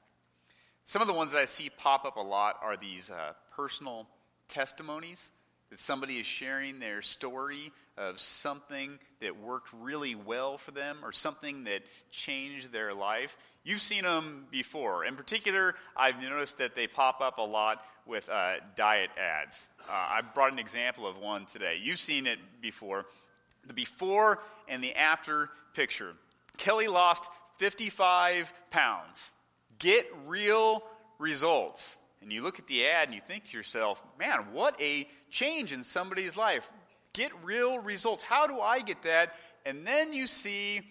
Some 0.85 1.01
of 1.01 1.07
the 1.07 1.13
ones 1.13 1.33
that 1.33 1.39
I 1.39 1.45
see 1.45 1.69
pop 1.69 2.05
up 2.05 2.15
a 2.15 2.21
lot 2.21 2.55
are 2.63 2.77
these 2.77 3.11
uh, 3.11 3.33
personal 3.55 4.07
testimonies 4.47 5.31
that 5.69 5.79
somebody 5.79 6.19
is 6.19 6.25
sharing 6.25 6.79
their 6.79 7.01
story 7.01 7.71
of 7.97 8.19
something 8.19 8.99
that 9.21 9.39
worked 9.39 9.69
really 9.73 10.15
well 10.15 10.57
for 10.57 10.71
them 10.71 10.97
or 11.03 11.11
something 11.11 11.63
that 11.65 11.81
changed 12.11 12.71
their 12.71 12.93
life. 12.93 13.35
You've 13.63 13.81
seen 13.81 14.03
them 14.03 14.45
before. 14.51 15.03
In 15.03 15.15
particular, 15.15 15.75
I've 15.95 16.21
noticed 16.21 16.59
that 16.59 16.75
they 16.75 16.87
pop 16.87 17.21
up 17.21 17.39
a 17.39 17.43
lot 17.43 17.83
with 18.05 18.29
uh, 18.29 18.55
diet 18.75 19.09
ads. 19.17 19.69
Uh, 19.89 19.91
I 19.91 20.21
brought 20.21 20.53
an 20.53 20.59
example 20.59 21.07
of 21.07 21.17
one 21.17 21.45
today. 21.47 21.79
You've 21.81 21.99
seen 21.99 22.27
it 22.27 22.39
before. 22.61 23.05
The 23.65 23.73
before 23.73 24.39
and 24.67 24.83
the 24.83 24.95
after 24.95 25.49
picture. 25.73 26.13
Kelly 26.57 26.87
lost 26.87 27.25
55 27.57 28.53
pounds. 28.69 29.31
Get 29.79 30.05
real 30.27 30.83
results 31.19 31.97
and 32.21 32.31
you 32.31 32.41
look 32.41 32.59
at 32.59 32.67
the 32.67 32.85
ad 32.85 33.07
and 33.07 33.15
you 33.15 33.21
think 33.25 33.45
to 33.45 33.57
yourself, 33.57 34.01
man, 34.19 34.47
what 34.51 34.79
a 34.81 35.07
change 35.29 35.71
in 35.71 35.83
somebody's 35.83 36.35
life. 36.35 36.69
Get 37.13 37.31
real 37.43 37.79
results. 37.79 38.23
How 38.23 38.47
do 38.47 38.59
I 38.59 38.81
get 38.81 39.03
that? 39.03 39.33
And 39.65 39.85
then 39.85 40.13
you 40.13 40.27
see 40.27 40.81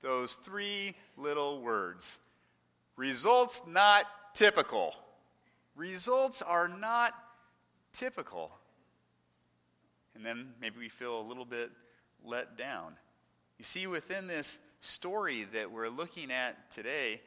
those 0.00 0.34
three 0.34 0.94
little 1.16 1.62
words 1.62 2.18
results 2.96 3.62
not 3.66 4.06
typical. 4.34 4.94
Results 5.74 6.42
are 6.42 6.68
not 6.68 7.14
typical. 7.92 8.52
And 10.14 10.24
then 10.24 10.48
maybe 10.60 10.78
we 10.78 10.88
feel 10.88 11.20
a 11.20 11.26
little 11.26 11.44
bit 11.44 11.70
let 12.24 12.56
down. 12.56 12.94
You 13.58 13.64
see, 13.64 13.86
within 13.86 14.26
this 14.26 14.58
story 14.80 15.46
that 15.52 15.70
we're 15.70 15.88
looking 15.88 16.30
at 16.30 16.70
today, 16.70 17.20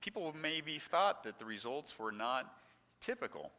people 0.00 0.34
maybe 0.40 0.78
thought 0.78 1.24
that 1.24 1.38
the 1.38 1.44
results 1.44 1.98
were 1.98 2.12
not 2.12 2.52
typical. 3.00 3.50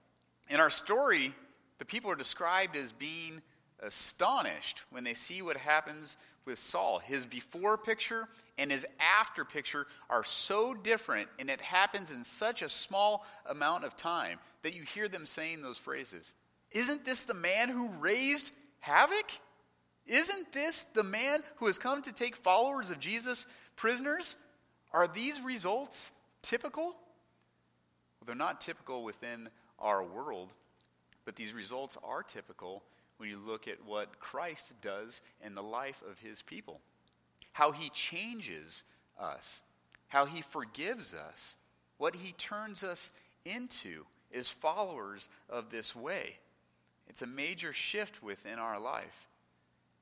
In 0.50 0.60
our 0.60 0.70
story, 0.70 1.34
the 1.78 1.86
people 1.86 2.12
are 2.12 2.16
described 2.16 2.76
as 2.76 2.92
being 2.92 3.42
astonished 3.82 4.82
when 4.90 5.04
they 5.04 5.14
see 5.14 5.42
what 5.42 5.58
happens 5.58 6.18
with 6.46 6.60
Saul. 6.60 7.00
His 7.00 7.26
before 7.26 7.78
picture 7.78 8.28
and 8.58 8.72
his 8.72 8.86
after 9.00 9.46
picture 9.46 9.88
are 10.10 10.24
so 10.24 10.74
different, 10.74 11.30
and 11.40 11.50
it 11.50 11.62
happens 11.62 12.12
in 12.12 12.24
such 12.24 12.62
a 12.62 12.70
small 12.70 13.26
amount 13.46 13.86
of 13.86 13.96
time 13.96 14.40
that 14.64 14.74
you 14.74 14.84
hear 14.84 15.08
them 15.08 15.26
saying 15.26 15.62
those 15.62 15.78
phrases. 15.78 16.34
Isn't 16.72 17.06
this 17.06 17.24
the 17.24 17.34
man 17.34 17.70
who 17.70 17.90
raised 18.00 18.52
havoc? 18.80 19.32
Isn't 20.06 20.52
this 20.52 20.84
the 20.84 21.04
man 21.04 21.42
who 21.58 21.68
has 21.68 21.78
come 21.78 22.02
to 22.02 22.12
take 22.12 22.36
followers 22.36 22.92
of 22.92 23.00
Jesus 23.00 23.46
prisoners? 23.76 24.36
Are 24.92 25.08
these 25.08 25.40
results 25.42 26.12
typical? 26.42 26.96
Well, 28.20 28.26
they're 28.26 28.36
not 28.36 28.62
typical 28.62 29.04
within 29.04 29.50
our 29.80 30.04
world, 30.04 30.54
but 31.26 31.36
these 31.36 31.54
results 31.54 31.98
are 32.04 32.24
typical 32.24 32.84
when 33.18 33.30
you 33.30 33.38
look 33.38 33.68
at 33.68 33.86
what 33.86 34.20
Christ 34.20 34.74
does 34.82 35.22
in 35.46 35.56
the 35.56 35.64
life 35.64 36.02
of 36.10 36.20
his 36.20 36.42
people. 36.42 36.80
How 37.52 37.72
he 37.72 37.90
changes 37.90 38.84
us, 39.20 39.62
how 40.08 40.26
he 40.26 40.42
forgives 40.42 41.14
us, 41.14 41.58
what 41.98 42.16
he 42.16 42.32
turns 42.34 42.84
us 42.84 43.12
into 43.46 44.06
as 44.34 44.50
followers 44.50 45.28
of 45.50 45.70
this 45.70 45.96
way. 45.96 46.38
It's 47.08 47.22
a 47.22 47.28
major 47.28 47.74
shift 47.74 48.22
within 48.22 48.60
our 48.60 48.80
life. 48.80 49.28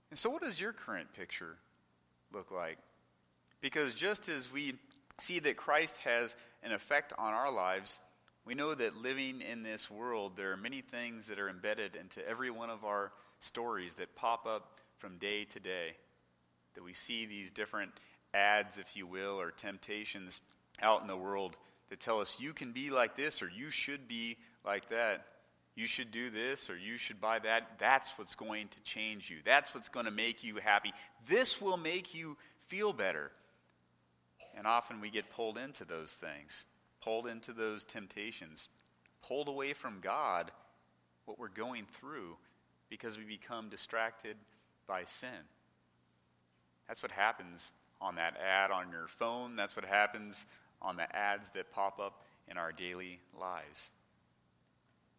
And 0.09 0.19
so, 0.19 0.29
what 0.29 0.41
does 0.41 0.59
your 0.59 0.73
current 0.73 1.13
picture 1.13 1.55
look 2.33 2.51
like? 2.51 2.77
Because 3.61 3.93
just 3.93 4.29
as 4.29 4.51
we 4.51 4.75
see 5.19 5.39
that 5.39 5.57
Christ 5.57 5.97
has 5.97 6.35
an 6.63 6.71
effect 6.71 7.13
on 7.17 7.33
our 7.33 7.51
lives, 7.51 8.01
we 8.45 8.55
know 8.55 8.73
that 8.73 8.95
living 8.95 9.41
in 9.41 9.63
this 9.63 9.91
world, 9.91 10.33
there 10.35 10.51
are 10.51 10.57
many 10.57 10.81
things 10.81 11.27
that 11.27 11.39
are 11.39 11.49
embedded 11.49 11.95
into 11.95 12.27
every 12.27 12.49
one 12.49 12.69
of 12.69 12.85
our 12.85 13.11
stories 13.39 13.95
that 13.95 14.15
pop 14.15 14.45
up 14.45 14.79
from 14.99 15.17
day 15.17 15.45
to 15.45 15.59
day. 15.59 15.95
That 16.75 16.83
we 16.83 16.93
see 16.93 17.25
these 17.25 17.51
different 17.51 17.91
ads, 18.33 18.77
if 18.77 18.95
you 18.95 19.07
will, 19.07 19.39
or 19.39 19.51
temptations 19.51 20.41
out 20.81 21.01
in 21.01 21.07
the 21.07 21.17
world 21.17 21.57
that 21.89 21.99
tell 21.99 22.19
us 22.21 22.39
you 22.39 22.53
can 22.53 22.71
be 22.71 22.89
like 22.89 23.15
this 23.15 23.41
or 23.41 23.49
you 23.49 23.69
should 23.69 24.07
be 24.07 24.37
like 24.65 24.89
that. 24.89 25.25
You 25.75 25.87
should 25.87 26.11
do 26.11 26.29
this 26.29 26.69
or 26.69 26.77
you 26.77 26.97
should 26.97 27.21
buy 27.21 27.39
that. 27.39 27.77
That's 27.79 28.17
what's 28.17 28.35
going 28.35 28.69
to 28.69 28.81
change 28.81 29.29
you. 29.29 29.37
That's 29.45 29.73
what's 29.75 29.89
going 29.89 30.05
to 30.05 30.11
make 30.11 30.43
you 30.43 30.57
happy. 30.57 30.91
This 31.27 31.61
will 31.61 31.77
make 31.77 32.15
you 32.15 32.37
feel 32.67 32.93
better. 32.93 33.31
And 34.57 34.67
often 34.67 34.99
we 34.99 35.09
get 35.09 35.29
pulled 35.29 35.57
into 35.57 35.85
those 35.85 36.11
things 36.11 36.65
pulled 37.01 37.27
into 37.27 37.53
those 37.53 37.83
temptations, 37.83 38.69
pulled 39.21 39.47
away 39.47 39.73
from 39.73 39.99
God, 40.01 40.51
what 41.25 41.39
we're 41.39 41.47
going 41.47 41.85
through, 41.85 42.35
because 42.89 43.17
we 43.17 43.23
become 43.23 43.69
distracted 43.69 44.35
by 44.87 45.03
sin. 45.03 45.29
That's 46.87 47.03
what 47.03 47.11
happens 47.11 47.73
on 48.01 48.15
that 48.15 48.37
ad 48.37 48.71
on 48.71 48.91
your 48.91 49.07
phone. 49.07 49.55
That's 49.55 49.75
what 49.75 49.85
happens 49.85 50.45
on 50.81 50.95
the 50.95 51.15
ads 51.15 51.49
that 51.51 51.71
pop 51.71 51.99
up 51.99 52.23
in 52.49 52.57
our 52.57 52.71
daily 52.71 53.19
lives. 53.39 53.91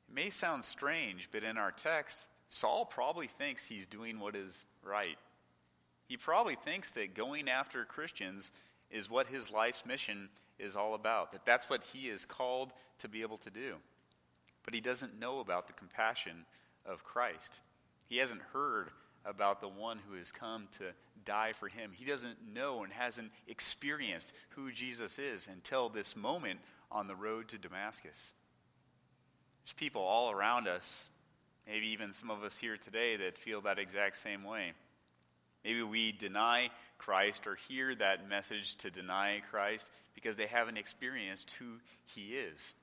It 0.09 0.14
may 0.14 0.30
sound 0.30 0.64
strange, 0.64 1.28
but 1.30 1.42
in 1.42 1.59
our 1.59 1.73
text, 1.73 2.26
Saul 2.49 2.87
probably 2.87 3.26
thinks 3.26 3.66
he's 3.66 3.87
doing 3.87 4.18
what 4.21 4.35
is 4.35 4.64
right. 4.83 5.18
He 6.09 6.16
probably 6.16 6.57
thinks 6.57 6.92
that 6.92 7.14
going 7.14 7.49
after 7.49 7.85
Christians 7.85 8.50
is 8.90 9.11
what 9.11 9.26
his 9.26 9.52
life's 9.52 9.85
mission 9.85 10.28
is 10.59 10.76
all 10.76 10.95
about, 10.95 11.33
that 11.33 11.45
that's 11.45 11.71
what 11.71 11.85
he 11.85 12.09
is 12.09 12.26
called 12.26 12.73
to 12.99 13.09
be 13.09 13.23
able 13.23 13.38
to 13.38 13.50
do. 13.50 13.75
But 14.64 14.75
he 14.75 14.80
doesn't 14.80 15.18
know 15.18 15.40
about 15.40 15.66
the 15.66 15.73
compassion 15.73 16.45
of 16.85 17.04
Christ. 17.04 17.61
He 18.07 18.18
hasn't 18.18 18.42
heard 18.52 18.90
about 19.25 19.61
the 19.61 19.68
one 19.68 19.99
who 20.09 20.16
has 20.16 20.33
come 20.33 20.68
to 20.78 20.85
die 21.25 21.52
for 21.52 21.68
him. 21.68 21.92
He 21.95 22.04
doesn't 22.04 22.37
know 22.52 22.83
and 22.83 22.92
hasn't 22.92 23.30
experienced 23.47 24.33
who 24.50 24.73
Jesus 24.73 25.18
is 25.18 25.49
until 25.50 25.88
this 25.88 26.16
moment 26.16 26.61
on 26.90 27.07
the 27.07 27.16
road 27.16 27.49
to 27.49 27.59
Damascus. 27.59 28.35
There's 29.62 29.75
people 29.75 30.02
all 30.02 30.30
around 30.30 30.66
us, 30.66 31.11
maybe 31.66 31.88
even 31.88 32.12
some 32.12 32.30
of 32.30 32.42
us 32.42 32.59
here 32.59 32.78
today, 32.78 33.16
that 33.16 33.37
feel 33.37 33.61
that 33.62 33.78
exact 33.78 34.16
same 34.16 34.45
way. 34.45 34.73
Maybe 35.69 35.83
we 35.83 36.13
deny 36.13 36.71
Christ 36.97 37.47
or 37.47 37.57
hear 37.69 37.95
that 37.97 38.27
message 38.27 38.77
to 38.77 38.91
deny 38.91 39.43
Christ 39.51 39.91
because 40.15 40.35
they 40.35 40.47
haven't 40.47 40.79
experienced 40.79 41.51
who 41.51 41.67
he 42.07 42.37
is. 42.37 42.75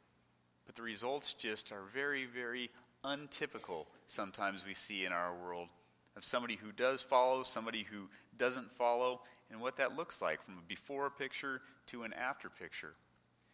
But 0.67 0.75
the 0.75 0.83
results 0.83 1.33
just 1.33 1.71
are 1.71 1.81
very, 1.95 2.27
very 2.27 2.69
untypical 3.03 3.87
sometimes 4.05 4.63
we 4.67 4.75
see 4.75 5.03
in 5.03 5.11
our 5.11 5.33
world 5.33 5.69
of 6.15 6.23
somebody 6.23 6.57
who 6.57 6.71
does 6.71 7.01
follow, 7.01 7.41
somebody 7.41 7.81
who 7.81 8.07
doesn't 8.37 8.71
follow, 8.75 9.21
and 9.49 9.59
what 9.59 9.77
that 9.77 9.95
looks 9.95 10.21
like 10.21 10.45
from 10.45 10.59
a 10.59 10.67
before 10.67 11.09
picture 11.09 11.61
to 11.87 12.03
an 12.03 12.13
after 12.13 12.51
picture. 12.51 12.93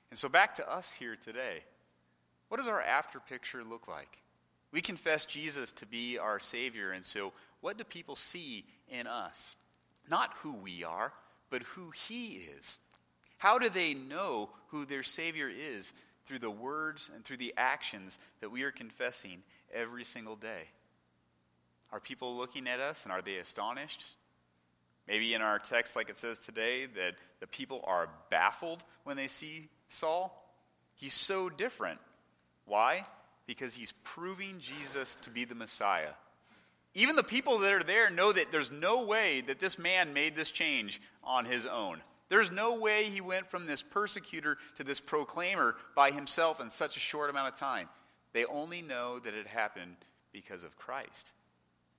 And 0.09 0.19
so 0.19 0.27
back 0.27 0.55
to 0.55 0.69
us 0.69 0.91
here 0.91 1.15
today. 1.15 1.63
What 2.49 2.57
does 2.57 2.67
our 2.67 2.81
after 2.81 3.21
picture 3.21 3.63
look 3.63 3.87
like? 3.87 4.17
We 4.73 4.81
confess 4.81 5.25
Jesus 5.25 5.71
to 5.73 5.85
be 5.85 6.17
our 6.17 6.39
Savior, 6.39 6.91
and 6.91 7.03
so 7.03 7.33
what 7.61 7.77
do 7.77 7.83
people 7.83 8.15
see 8.15 8.65
in 8.89 9.07
us? 9.07 9.55
Not 10.09 10.33
who 10.41 10.53
we 10.53 10.83
are, 10.83 11.13
but 11.49 11.63
who 11.63 11.91
He 11.91 12.41
is. 12.57 12.79
How 13.37 13.57
do 13.57 13.69
they 13.69 13.93
know 13.93 14.49
who 14.67 14.85
their 14.85 15.03
Savior 15.03 15.49
is? 15.49 15.93
Through 16.25 16.39
the 16.39 16.51
words 16.51 17.09
and 17.13 17.23
through 17.23 17.37
the 17.37 17.53
actions 17.57 18.19
that 18.41 18.51
we 18.51 18.63
are 18.63 18.71
confessing 18.71 19.41
every 19.73 20.03
single 20.03 20.35
day. 20.35 20.67
Are 21.91 21.99
people 21.99 22.37
looking 22.37 22.67
at 22.67 22.79
us 22.79 23.03
and 23.03 23.11
are 23.11 23.21
they 23.21 23.37
astonished? 23.37 24.05
Maybe 25.07 25.33
in 25.33 25.41
our 25.41 25.59
text, 25.59 25.95
like 25.95 26.09
it 26.09 26.17
says 26.17 26.39
today, 26.39 26.85
that 26.85 27.15
the 27.39 27.47
people 27.47 27.83
are 27.85 28.09
baffled 28.29 28.83
when 29.03 29.17
they 29.17 29.27
see 29.27 29.67
Saul. 29.87 30.37
He's 30.95 31.13
so 31.13 31.49
different. 31.49 31.99
Why? 32.65 33.05
Because 33.47 33.73
he's 33.73 33.91
proving 34.03 34.59
Jesus 34.59 35.17
to 35.23 35.29
be 35.31 35.45
the 35.45 35.55
Messiah. 35.55 36.13
Even 36.93 37.15
the 37.15 37.23
people 37.23 37.59
that 37.59 37.73
are 37.73 37.83
there 37.83 38.09
know 38.09 38.31
that 38.31 38.51
there's 38.51 38.71
no 38.71 39.03
way 39.03 39.41
that 39.41 39.59
this 39.59 39.79
man 39.79 40.13
made 40.13 40.35
this 40.35 40.51
change 40.51 41.01
on 41.23 41.45
his 41.45 41.65
own. 41.65 42.01
There's 42.29 42.51
no 42.51 42.75
way 42.75 43.05
he 43.05 43.21
went 43.21 43.49
from 43.49 43.65
this 43.65 43.81
persecutor 43.81 44.57
to 44.75 44.83
this 44.83 44.99
proclaimer 44.99 45.75
by 45.95 46.11
himself 46.11 46.59
in 46.59 46.69
such 46.69 46.97
a 46.97 46.99
short 47.01 47.29
amount 47.29 47.53
of 47.53 47.59
time. 47.59 47.89
They 48.33 48.45
only 48.45 48.81
know 48.81 49.19
that 49.19 49.33
it 49.33 49.47
happened 49.47 49.97
because 50.31 50.63
of 50.63 50.77
Christ. 50.77 51.31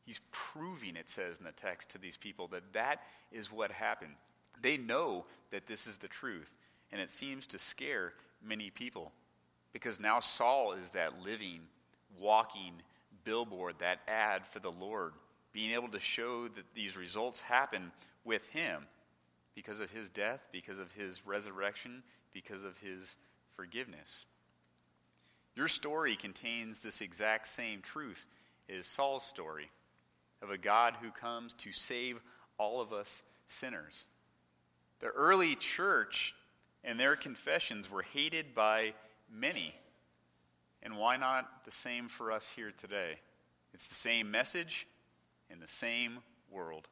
He's 0.05 0.21
proving, 0.31 0.97
it 0.97 1.11
says 1.11 1.39
in 1.39 1.45
the 1.45 1.53
text 1.53 1.91
to 1.91 1.99
these 1.99 2.17
people, 2.17 2.49
that 2.49 2.73
that 2.73 3.03
is 3.31 3.53
what 3.53 3.71
happened. 3.71 4.15
They 4.61 4.77
know 4.77 5.27
that 5.51 5.67
this 5.67 5.87
is 5.87 5.99
the 5.99 6.09
truth, 6.09 6.51
and 6.91 7.01
it 7.01 7.11
seems 7.11 7.47
to 7.49 7.59
scare 7.59 8.13
many 8.43 8.71
people 8.71 9.13
because 9.73 10.01
now 10.01 10.21
Saul 10.21 10.73
is 10.73 10.91
that 10.91 11.23
living, 11.23 11.61
walking 12.21 12.83
billboard, 13.25 13.77
that 13.79 14.01
ad 14.09 14.47
for 14.47 14.59
the 14.59 14.71
Lord, 14.71 15.13
being 15.53 15.73
able 15.73 15.89
to 15.89 16.01
show 16.01 16.49
that 16.49 16.75
these 16.75 16.97
results 16.97 17.41
happen 17.41 17.93
with 18.25 18.47
him 18.49 18.87
because 19.55 19.81
of 19.81 19.91
his 19.91 20.09
death, 20.09 20.41
because 20.51 20.79
of 20.79 20.93
his 20.93 21.27
resurrection, 21.27 22.03
because 22.33 22.65
of 22.65 22.79
his 22.79 23.17
forgiveness. 23.55 24.27
Your 25.55 25.69
story 25.69 26.17
contains 26.17 26.81
this 26.81 27.01
exact 27.01 27.47
same 27.49 27.83
truth 27.83 28.27
as 28.69 28.87
Saul's 28.87 29.25
story 29.25 29.71
of 30.41 30.51
a 30.51 30.59
God 30.59 30.95
who 31.01 31.11
comes 31.11 31.53
to 31.55 31.73
save 31.73 32.19
all 32.59 32.81
of 32.81 32.93
us 32.93 33.23
sinners. 33.49 34.07
The 35.01 35.09
early 35.09 35.55
church 35.57 36.35
and 36.85 36.99
their 36.99 37.17
confessions 37.17 37.91
were 37.91 38.03
hated 38.03 38.55
by 38.55 38.95
many. 39.31 39.75
And 40.83 40.97
why 40.97 41.17
not 41.17 41.65
the 41.65 41.71
same 41.71 42.09
for 42.09 42.33
us 42.33 42.51
here 42.51 42.73
today? 42.81 43.17
It's 43.73 43.87
the 43.87 43.95
same 43.95 44.31
message 44.31 44.87
in 45.51 45.61
the 45.61 45.69
same 45.69 46.19
world. 46.51 46.89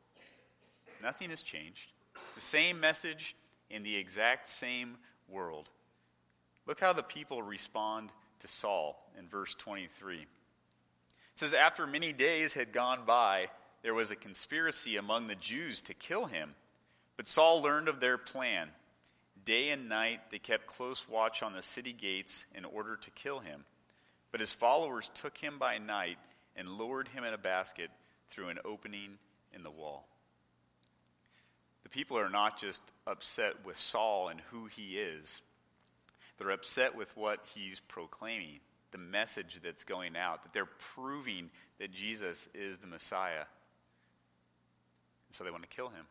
Nothing 1.02 1.30
has 1.30 1.42
changed. 1.42 1.92
The 2.34 2.40
same 2.40 2.80
message 2.80 3.34
in 3.68 3.82
the 3.82 3.96
exact 3.96 4.48
same 4.48 4.96
world. 5.28 5.68
Look 6.66 6.80
how 6.80 6.92
the 6.92 7.02
people 7.02 7.42
respond 7.42 8.10
to 8.40 8.48
Saul 8.48 9.10
in 9.18 9.28
verse 9.28 9.54
23 9.54 10.26
says, 11.40 11.54
After 11.54 11.86
many 11.86 12.12
days 12.12 12.52
had 12.54 12.70
gone 12.70 13.00
by, 13.06 13.48
there 13.82 13.94
was 13.94 14.10
a 14.10 14.16
conspiracy 14.16 14.96
among 14.96 15.26
the 15.26 15.34
Jews 15.34 15.82
to 15.82 15.94
kill 15.94 16.26
him. 16.26 16.54
But 17.16 17.28
Saul 17.28 17.62
learned 17.62 17.88
of 17.88 17.98
their 17.98 18.18
plan. 18.18 18.68
Day 19.42 19.70
and 19.70 19.88
night 19.88 20.20
they 20.30 20.38
kept 20.38 20.66
close 20.66 21.08
watch 21.08 21.42
on 21.42 21.54
the 21.54 21.62
city 21.62 21.94
gates 21.94 22.46
in 22.54 22.66
order 22.66 22.96
to 22.96 23.10
kill 23.10 23.40
him. 23.40 23.64
But 24.30 24.40
his 24.40 24.52
followers 24.52 25.10
took 25.14 25.36
him 25.36 25.58
by 25.58 25.78
night 25.78 26.18
and 26.56 26.68
lowered 26.68 27.08
him 27.08 27.24
in 27.24 27.34
a 27.34 27.38
basket 27.38 27.90
through 28.30 28.48
an 28.48 28.58
opening 28.64 29.18
in 29.52 29.62
the 29.62 29.70
wall. 29.70 30.06
The 31.82 31.88
people 31.88 32.18
are 32.18 32.30
not 32.30 32.58
just 32.58 32.82
upset 33.06 33.64
with 33.64 33.76
Saul 33.76 34.28
and 34.28 34.40
who 34.50 34.66
he 34.66 34.98
is, 34.98 35.42
they're 36.38 36.50
upset 36.50 36.96
with 36.96 37.14
what 37.18 37.44
he's 37.54 37.80
proclaiming 37.80 38.60
the 38.92 38.98
message 38.98 39.60
that's 39.62 39.84
going 39.84 40.16
out, 40.16 40.42
that 40.42 40.54
they're 40.54 40.64
proving 40.94 41.50
that 41.78 41.92
Jesus 41.92 42.48
is 42.54 42.78
the 42.78 42.86
Messiah. 42.86 43.44
And 45.28 45.32
so 45.32 45.44
they 45.44 45.50
want 45.50 45.62
to 45.64 45.68
kill 45.68 45.88
him. 45.88 46.06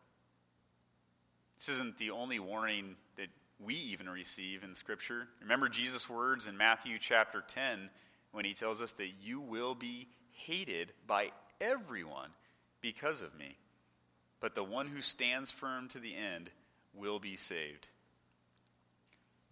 This 1.58 1.68
isn't 1.70 1.98
the 1.98 2.12
only 2.12 2.38
warning 2.38 2.94
that 3.16 3.26
we 3.58 3.74
even 3.74 4.08
receive 4.08 4.62
in 4.62 4.74
Scripture. 4.74 5.26
Remember 5.42 5.68
Jesus' 5.68 6.08
words 6.08 6.46
in 6.46 6.56
Matthew 6.56 6.98
chapter 6.98 7.42
10 7.46 7.90
when 8.32 8.44
he 8.44 8.54
tells 8.54 8.82
us 8.82 8.92
that 8.92 9.10
you 9.22 9.40
will 9.40 9.74
be 9.74 10.08
hated 10.32 10.92
by 11.06 11.30
everyone 11.60 12.30
because 12.80 13.22
of 13.22 13.36
me, 13.38 13.56
but 14.40 14.54
the 14.54 14.64
one 14.64 14.86
who 14.86 15.00
stands 15.00 15.50
firm 15.50 15.88
to 15.88 15.98
the 15.98 16.14
end 16.14 16.50
will 16.94 17.18
be 17.18 17.36
saved. 17.36 17.88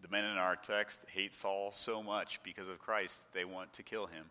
The 0.01 0.09
men 0.09 0.25
in 0.25 0.38
our 0.38 0.57
text 0.57 1.01
hate 1.12 1.35
Saul 1.35 1.73
so 1.73 2.03
much 2.03 2.41
because 2.43 2.69
of 2.69 2.79
Christ, 2.79 3.25
they 3.35 3.45
want 3.45 3.73
to 3.75 3.83
kill 3.83 4.07
him. 4.07 4.25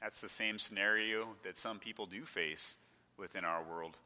That's 0.00 0.20
the 0.20 0.28
same 0.28 0.58
scenario 0.58 1.28
that 1.42 1.56
some 1.56 1.78
people 1.78 2.06
do 2.06 2.24
face 2.24 2.76
within 3.16 3.44
our 3.44 3.62
world. 3.62 3.96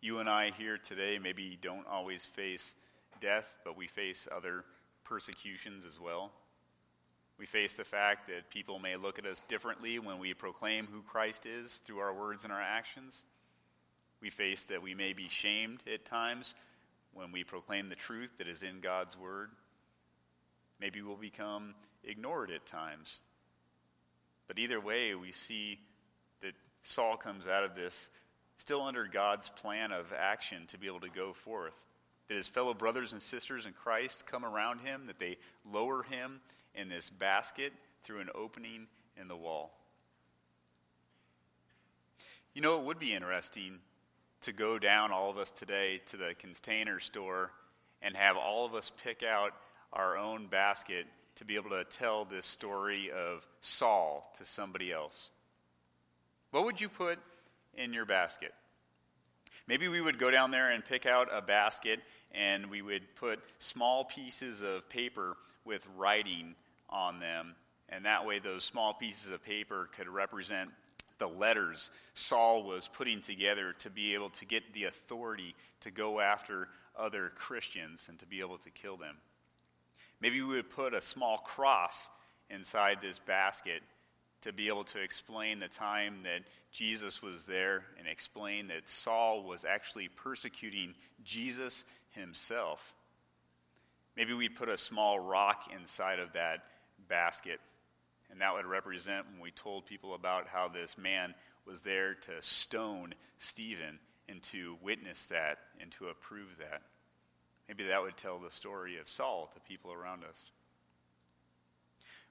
You 0.00 0.20
and 0.20 0.28
I 0.28 0.50
here 0.50 0.78
today 0.78 1.18
maybe 1.20 1.58
don't 1.60 1.86
always 1.88 2.24
face 2.24 2.76
death, 3.20 3.52
but 3.64 3.76
we 3.76 3.88
face 3.88 4.28
other 4.34 4.64
persecutions 5.02 5.84
as 5.84 5.98
well. 5.98 6.30
We 7.38 7.46
face 7.46 7.74
the 7.74 7.84
fact 7.84 8.26
that 8.26 8.50
people 8.50 8.80
may 8.80 8.96
look 8.96 9.18
at 9.18 9.26
us 9.26 9.42
differently 9.46 10.00
when 10.00 10.18
we 10.18 10.34
proclaim 10.34 10.88
who 10.92 11.02
Christ 11.02 11.46
is 11.46 11.76
through 11.78 12.00
our 12.00 12.12
words 12.12 12.42
and 12.42 12.52
our 12.52 12.60
actions. 12.60 13.24
We 14.20 14.30
face 14.30 14.64
that 14.64 14.82
we 14.82 14.94
may 14.94 15.12
be 15.12 15.28
shamed 15.28 15.82
at 15.92 16.04
times 16.04 16.56
when 17.14 17.30
we 17.30 17.44
proclaim 17.44 17.86
the 17.86 17.94
truth 17.94 18.32
that 18.38 18.48
is 18.48 18.64
in 18.64 18.80
God's 18.80 19.16
Word. 19.16 19.50
Maybe 20.80 21.00
we'll 21.00 21.16
become 21.16 21.74
ignored 22.02 22.50
at 22.50 22.66
times. 22.66 23.20
But 24.48 24.58
either 24.58 24.80
way, 24.80 25.14
we 25.14 25.30
see 25.30 25.78
that 26.42 26.54
Saul 26.82 27.16
comes 27.16 27.46
out 27.46 27.62
of 27.62 27.76
this 27.76 28.10
still 28.56 28.82
under 28.82 29.06
God's 29.06 29.48
plan 29.48 29.92
of 29.92 30.12
action 30.12 30.66
to 30.68 30.78
be 30.78 30.88
able 30.88 31.00
to 31.00 31.08
go 31.08 31.32
forth. 31.32 31.74
That 32.26 32.36
his 32.36 32.48
fellow 32.48 32.74
brothers 32.74 33.12
and 33.12 33.22
sisters 33.22 33.66
in 33.66 33.72
Christ 33.72 34.26
come 34.26 34.44
around 34.44 34.80
him, 34.80 35.06
that 35.06 35.20
they 35.20 35.36
lower 35.64 36.02
him 36.02 36.40
in 36.80 36.88
this 36.88 37.10
basket 37.10 37.72
through 38.04 38.20
an 38.20 38.28
opening 38.34 38.86
in 39.20 39.28
the 39.28 39.36
wall. 39.36 39.72
You 42.54 42.62
know, 42.62 42.78
it 42.78 42.84
would 42.84 42.98
be 42.98 43.14
interesting 43.14 43.78
to 44.42 44.52
go 44.52 44.78
down, 44.78 45.12
all 45.12 45.30
of 45.30 45.38
us 45.38 45.50
today, 45.50 46.00
to 46.06 46.16
the 46.16 46.34
container 46.38 47.00
store 47.00 47.50
and 48.02 48.16
have 48.16 48.36
all 48.36 48.64
of 48.64 48.74
us 48.74 48.90
pick 49.02 49.22
out 49.22 49.52
our 49.92 50.16
own 50.16 50.46
basket 50.46 51.06
to 51.36 51.44
be 51.44 51.56
able 51.56 51.70
to 51.70 51.84
tell 51.84 52.24
this 52.24 52.46
story 52.46 53.10
of 53.10 53.46
Saul 53.60 54.32
to 54.38 54.44
somebody 54.44 54.92
else. 54.92 55.30
What 56.50 56.64
would 56.64 56.80
you 56.80 56.88
put 56.88 57.18
in 57.74 57.92
your 57.92 58.06
basket? 58.06 58.52
Maybe 59.66 59.88
we 59.88 60.00
would 60.00 60.18
go 60.18 60.30
down 60.30 60.50
there 60.50 60.70
and 60.70 60.84
pick 60.84 61.06
out 61.06 61.28
a 61.32 61.42
basket 61.42 62.00
and 62.32 62.70
we 62.70 62.82
would 62.82 63.14
put 63.16 63.40
small 63.58 64.04
pieces 64.04 64.62
of 64.62 64.88
paper 64.88 65.36
with 65.64 65.86
writing 65.96 66.54
on 66.88 67.20
them. 67.20 67.54
And 67.88 68.04
that 68.04 68.26
way, 68.26 68.38
those 68.38 68.64
small 68.64 68.92
pieces 68.92 69.30
of 69.30 69.42
paper 69.42 69.88
could 69.96 70.08
represent 70.08 70.70
the 71.18 71.26
letters 71.26 71.90
Saul 72.14 72.62
was 72.62 72.88
putting 72.88 73.20
together 73.20 73.74
to 73.80 73.90
be 73.90 74.14
able 74.14 74.30
to 74.30 74.44
get 74.44 74.72
the 74.72 74.84
authority 74.84 75.54
to 75.80 75.90
go 75.90 76.20
after 76.20 76.68
other 76.96 77.32
Christians 77.34 78.06
and 78.08 78.18
to 78.20 78.26
be 78.26 78.40
able 78.40 78.58
to 78.58 78.70
kill 78.70 78.96
them. 78.96 79.16
Maybe 80.20 80.42
we 80.42 80.56
would 80.56 80.70
put 80.70 80.94
a 80.94 81.00
small 81.00 81.38
cross 81.38 82.10
inside 82.50 82.98
this 83.00 83.18
basket 83.18 83.82
to 84.42 84.52
be 84.52 84.68
able 84.68 84.84
to 84.84 85.00
explain 85.00 85.58
the 85.58 85.68
time 85.68 86.20
that 86.22 86.42
Jesus 86.72 87.22
was 87.22 87.44
there 87.44 87.84
and 87.98 88.06
explain 88.06 88.68
that 88.68 88.88
Saul 88.88 89.42
was 89.42 89.64
actually 89.64 90.08
persecuting 90.08 90.94
Jesus 91.24 91.84
himself. 92.10 92.94
Maybe 94.16 94.34
we'd 94.34 94.56
put 94.56 94.68
a 94.68 94.78
small 94.78 95.18
rock 95.18 95.70
inside 95.76 96.18
of 96.18 96.32
that 96.32 96.64
basket 97.08 97.60
and 98.30 98.40
that 98.40 98.54
would 98.54 98.66
represent 98.66 99.26
when 99.30 99.40
we 99.40 99.50
told 99.50 99.86
people 99.86 100.14
about 100.14 100.46
how 100.48 100.68
this 100.68 100.98
man 100.98 101.34
was 101.66 101.82
there 101.82 102.14
to 102.14 102.40
stone 102.40 103.14
Stephen 103.38 103.98
and 104.28 104.42
to 104.42 104.76
witness 104.82 105.26
that 105.26 105.58
and 105.80 105.90
to 105.92 106.08
approve 106.08 106.58
that. 106.58 106.82
Maybe 107.68 107.84
that 107.84 108.02
would 108.02 108.16
tell 108.16 108.38
the 108.38 108.50
story 108.50 108.98
of 108.98 109.08
Saul 109.08 109.50
to 109.54 109.60
people 109.60 109.92
around 109.92 110.24
us. 110.24 110.50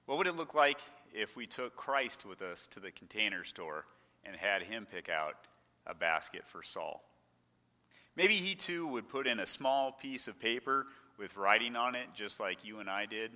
What 0.06 0.18
would 0.18 0.26
it 0.26 0.36
look 0.36 0.54
like 0.54 0.80
if 1.12 1.36
we 1.36 1.46
took 1.46 1.76
Christ 1.76 2.24
with 2.24 2.42
us 2.42 2.66
to 2.68 2.80
the 2.80 2.90
container 2.90 3.44
store 3.44 3.84
and 4.24 4.34
had 4.34 4.62
him 4.62 4.86
pick 4.90 5.08
out 5.08 5.34
a 5.86 5.94
basket 5.94 6.42
for 6.46 6.62
Saul? 6.62 7.02
Maybe 8.16 8.36
he 8.36 8.54
too 8.54 8.86
would 8.88 9.08
put 9.08 9.26
in 9.26 9.38
a 9.38 9.46
small 9.46 9.92
piece 9.92 10.26
of 10.26 10.40
paper 10.40 10.86
with 11.18 11.36
writing 11.36 11.76
on 11.76 11.94
it, 11.94 12.06
just 12.14 12.40
like 12.40 12.64
you 12.64 12.80
and 12.80 12.88
I 12.88 13.06
did 13.06 13.32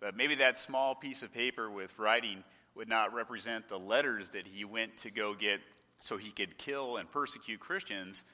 but 0.00 0.16
maybe 0.16 0.34
that 0.36 0.58
small 0.58 0.94
piece 0.94 1.22
of 1.22 1.32
paper 1.32 1.70
with 1.70 1.98
writing 1.98 2.44
would 2.74 2.88
not 2.88 3.14
represent 3.14 3.68
the 3.68 3.78
letters 3.78 4.30
that 4.30 4.46
he 4.46 4.64
went 4.64 4.96
to 4.98 5.10
go 5.10 5.34
get 5.34 5.60
so 6.00 6.16
he 6.16 6.30
could 6.30 6.58
kill 6.58 6.98
and 6.98 7.10
persecute 7.10 7.60
Christians, 7.60 8.24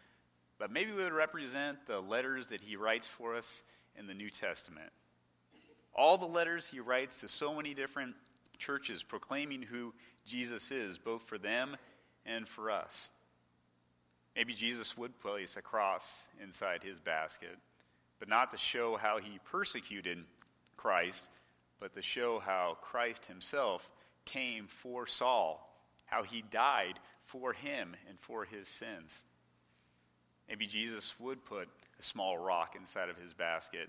but 0.59 0.73
maybe 0.73 0.91
it 0.91 0.97
would 0.97 1.13
represent 1.13 1.87
the 1.87 2.01
letters 2.01 2.49
that 2.49 2.61
he 2.61 2.77
writes 2.77 3.07
for 3.07 3.37
us 3.37 3.63
in 3.97 4.07
the 4.07 4.15
New 4.15 4.31
Testament. 4.31 4.91
All 5.95 6.19
the 6.19 6.27
letters 6.27 6.67
he 6.67 6.81
writes 6.81 7.21
to 7.21 7.29
so 7.29 7.55
many 7.55 7.75
different 7.75 8.15
churches 8.59 9.03
proclaiming 9.03 9.63
who 9.63 9.93
Jesus 10.27 10.71
is, 10.71 10.99
both 10.99 11.23
for 11.23 11.39
them 11.39 11.77
and 12.25 12.49
for 12.49 12.71
us. 12.71 13.11
Maybe 14.35 14.55
Jesus 14.55 14.97
would 14.97 15.21
place 15.21 15.57
a 15.57 15.63
cross 15.63 16.29
inside 16.43 16.83
his 16.83 16.99
basket, 16.99 17.57
but 18.19 18.29
not 18.29 18.51
to 18.53 18.57
show 18.57 18.97
how 18.97 19.19
he 19.19 19.39
persecuted 19.45 20.19
Christ, 20.77 21.29
but 21.83 21.95
to 21.95 22.01
show 22.01 22.39
how 22.39 22.77
Christ 22.81 23.27
himself 23.27 23.91
came 24.25 24.69
for 24.69 25.05
Saul, 25.09 25.69
how 26.07 26.23
he 26.23 26.45
died 26.49 27.01
for 27.25 27.53
him 27.53 27.97
and 28.09 28.21
for 28.21 28.45
his 28.45 28.69
sins. 28.69 29.25
Maybe 30.49 30.69
Jesus 30.69 31.19
would 31.19 31.45
put 31.45 31.69
a 31.99 32.03
small 32.03 32.39
rock 32.39 32.77
inside 32.79 33.09
of 33.09 33.17
his 33.17 33.33
basket, 33.33 33.89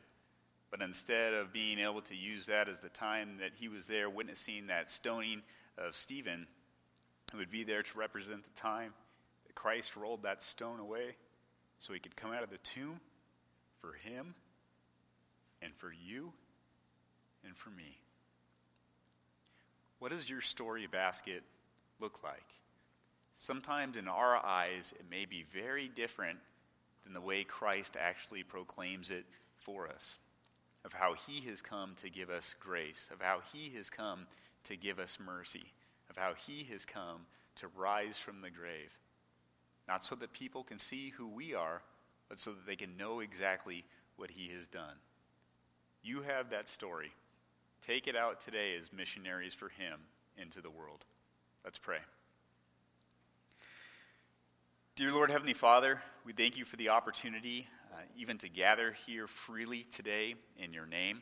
but 0.72 0.82
instead 0.82 1.36
of 1.36 1.54
being 1.54 1.78
able 1.78 2.02
to 2.02 2.16
use 2.16 2.48
that 2.48 2.68
as 2.68 2.80
the 2.80 2.90
time 2.90 3.38
that 3.40 3.52
he 3.60 3.68
was 3.68 3.86
there 3.86 4.10
witnessing 4.10 4.68
that 4.68 4.90
stoning 4.90 5.44
of 5.78 5.96
Stephen, 5.96 6.48
it 7.32 7.38
would 7.38 7.52
be 7.52 7.64
there 7.64 7.84
to 7.84 7.98
represent 7.98 8.44
the 8.44 8.60
time 8.60 8.94
that 9.46 9.54
Christ 9.54 9.96
rolled 9.96 10.24
that 10.24 10.42
stone 10.42 10.80
away 10.80 11.16
so 11.78 11.94
he 11.94 12.00
could 12.00 12.16
come 12.16 12.32
out 12.32 12.42
of 12.42 12.50
the 12.50 12.58
tomb 12.58 13.00
for 13.82 13.94
him 13.94 14.34
and 15.62 15.76
for 15.76 15.94
you 15.94 16.34
and 17.46 17.56
for 17.56 17.70
me. 17.70 17.98
What 20.00 20.12
does 20.12 20.30
your 20.30 20.42
story 20.42 20.88
basket 20.88 21.44
look 22.00 22.24
like? 22.24 22.44
Sometimes 23.38 23.98
in 23.98 24.08
our 24.08 24.38
eyes, 24.38 24.94
it 25.00 25.06
may 25.10 25.26
be 25.26 25.46
very 25.54 25.88
different 25.88 26.40
than 27.04 27.14
the 27.14 27.22
way 27.22 27.44
Christ 27.44 27.98
actually 28.00 28.44
proclaims 28.44 29.12
it 29.12 29.26
for 29.58 29.88
us 29.88 30.18
of 30.86 30.94
how 30.94 31.14
he 31.14 31.42
has 31.50 31.62
come 31.62 31.96
to 32.02 32.10
give 32.10 32.30
us 32.30 32.56
grace, 32.60 33.10
of 33.14 33.22
how 33.22 33.40
he 33.54 33.72
has 33.78 33.90
come 33.90 34.28
to 34.66 34.76
give 34.76 35.00
us 35.00 35.18
mercy, 35.26 35.64
of 36.10 36.18
how 36.18 36.34
he 36.34 36.68
has 36.72 36.86
come 36.86 37.26
to 37.56 37.68
rise 37.78 38.18
from 38.18 38.42
the 38.42 38.50
grave. 38.50 38.92
Not 39.88 40.04
so 40.04 40.16
that 40.16 40.34
people 40.34 40.64
can 40.64 40.80
see 40.80 41.10
who 41.10 41.28
we 41.28 41.54
are, 41.54 41.82
but 42.30 42.40
so 42.40 42.52
that 42.52 42.66
they 42.66 42.76
can 42.76 42.98
know 42.98 43.20
exactly 43.20 43.84
what 44.18 44.32
he 44.32 44.52
has 44.56 44.68
done. 44.68 44.96
You 46.04 46.22
have 46.22 46.50
that 46.50 46.68
story. 46.68 47.12
Take 47.86 48.08
it 48.08 48.16
out 48.16 48.40
today 48.40 48.78
as 48.78 48.94
missionaries 48.94 49.54
for 49.54 49.68
him 49.68 50.00
into 50.38 50.62
the 50.62 50.70
world. 50.70 51.04
Let's 51.66 51.80
pray. 51.80 51.98
Dear 54.96 55.12
Lord, 55.12 55.30
Heavenly 55.30 55.54
Father, 55.54 56.02
we 56.24 56.32
thank 56.32 56.56
you 56.56 56.64
for 56.64 56.78
the 56.78 56.90
opportunity 56.90 57.68
uh, 57.92 57.98
even 58.18 58.38
to 58.38 58.48
gather 58.48 58.94
here 59.06 59.28
freely 59.28 59.84
today 59.92 60.36
in 60.58 60.72
your 60.72 60.86
name. 60.86 61.22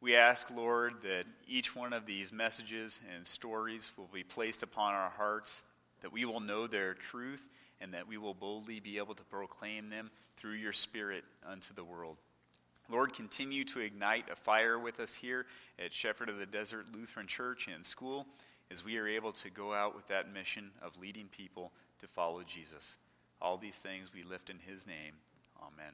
We 0.00 0.16
ask, 0.16 0.50
Lord, 0.50 0.94
that 1.02 1.24
each 1.46 1.76
one 1.76 1.92
of 1.92 2.06
these 2.06 2.32
messages 2.32 3.02
and 3.14 3.26
stories 3.26 3.92
will 3.98 4.08
be 4.10 4.22
placed 4.22 4.62
upon 4.62 4.94
our 4.94 5.10
hearts, 5.10 5.64
that 6.00 6.12
we 6.12 6.24
will 6.24 6.40
know 6.40 6.66
their 6.66 6.94
truth, 6.94 7.50
and 7.80 7.92
that 7.92 8.08
we 8.08 8.16
will 8.16 8.34
boldly 8.34 8.80
be 8.80 8.96
able 8.96 9.14
to 9.14 9.24
proclaim 9.24 9.90
them 9.90 10.10
through 10.38 10.54
your 10.54 10.72
Spirit 10.72 11.24
unto 11.46 11.74
the 11.74 11.84
world. 11.84 12.16
Lord, 12.88 13.14
continue 13.14 13.64
to 13.64 13.80
ignite 13.80 14.30
a 14.30 14.36
fire 14.36 14.78
with 14.78 15.00
us 15.00 15.14
here 15.14 15.46
at 15.78 15.92
Shepherd 15.92 16.28
of 16.28 16.38
the 16.38 16.46
Desert 16.46 16.86
Lutheran 16.92 17.26
Church 17.26 17.68
and 17.72 17.84
School 17.84 18.26
as 18.70 18.84
we 18.84 18.96
are 18.98 19.08
able 19.08 19.32
to 19.32 19.50
go 19.50 19.72
out 19.72 19.94
with 19.94 20.06
that 20.08 20.32
mission 20.32 20.70
of 20.82 20.96
leading 21.00 21.26
people 21.28 21.72
to 22.00 22.06
follow 22.06 22.42
Jesus. 22.42 22.98
All 23.40 23.56
these 23.56 23.78
things 23.78 24.12
we 24.14 24.22
lift 24.22 24.50
in 24.50 24.58
his 24.58 24.86
name. 24.86 25.14
Amen. 25.60 25.92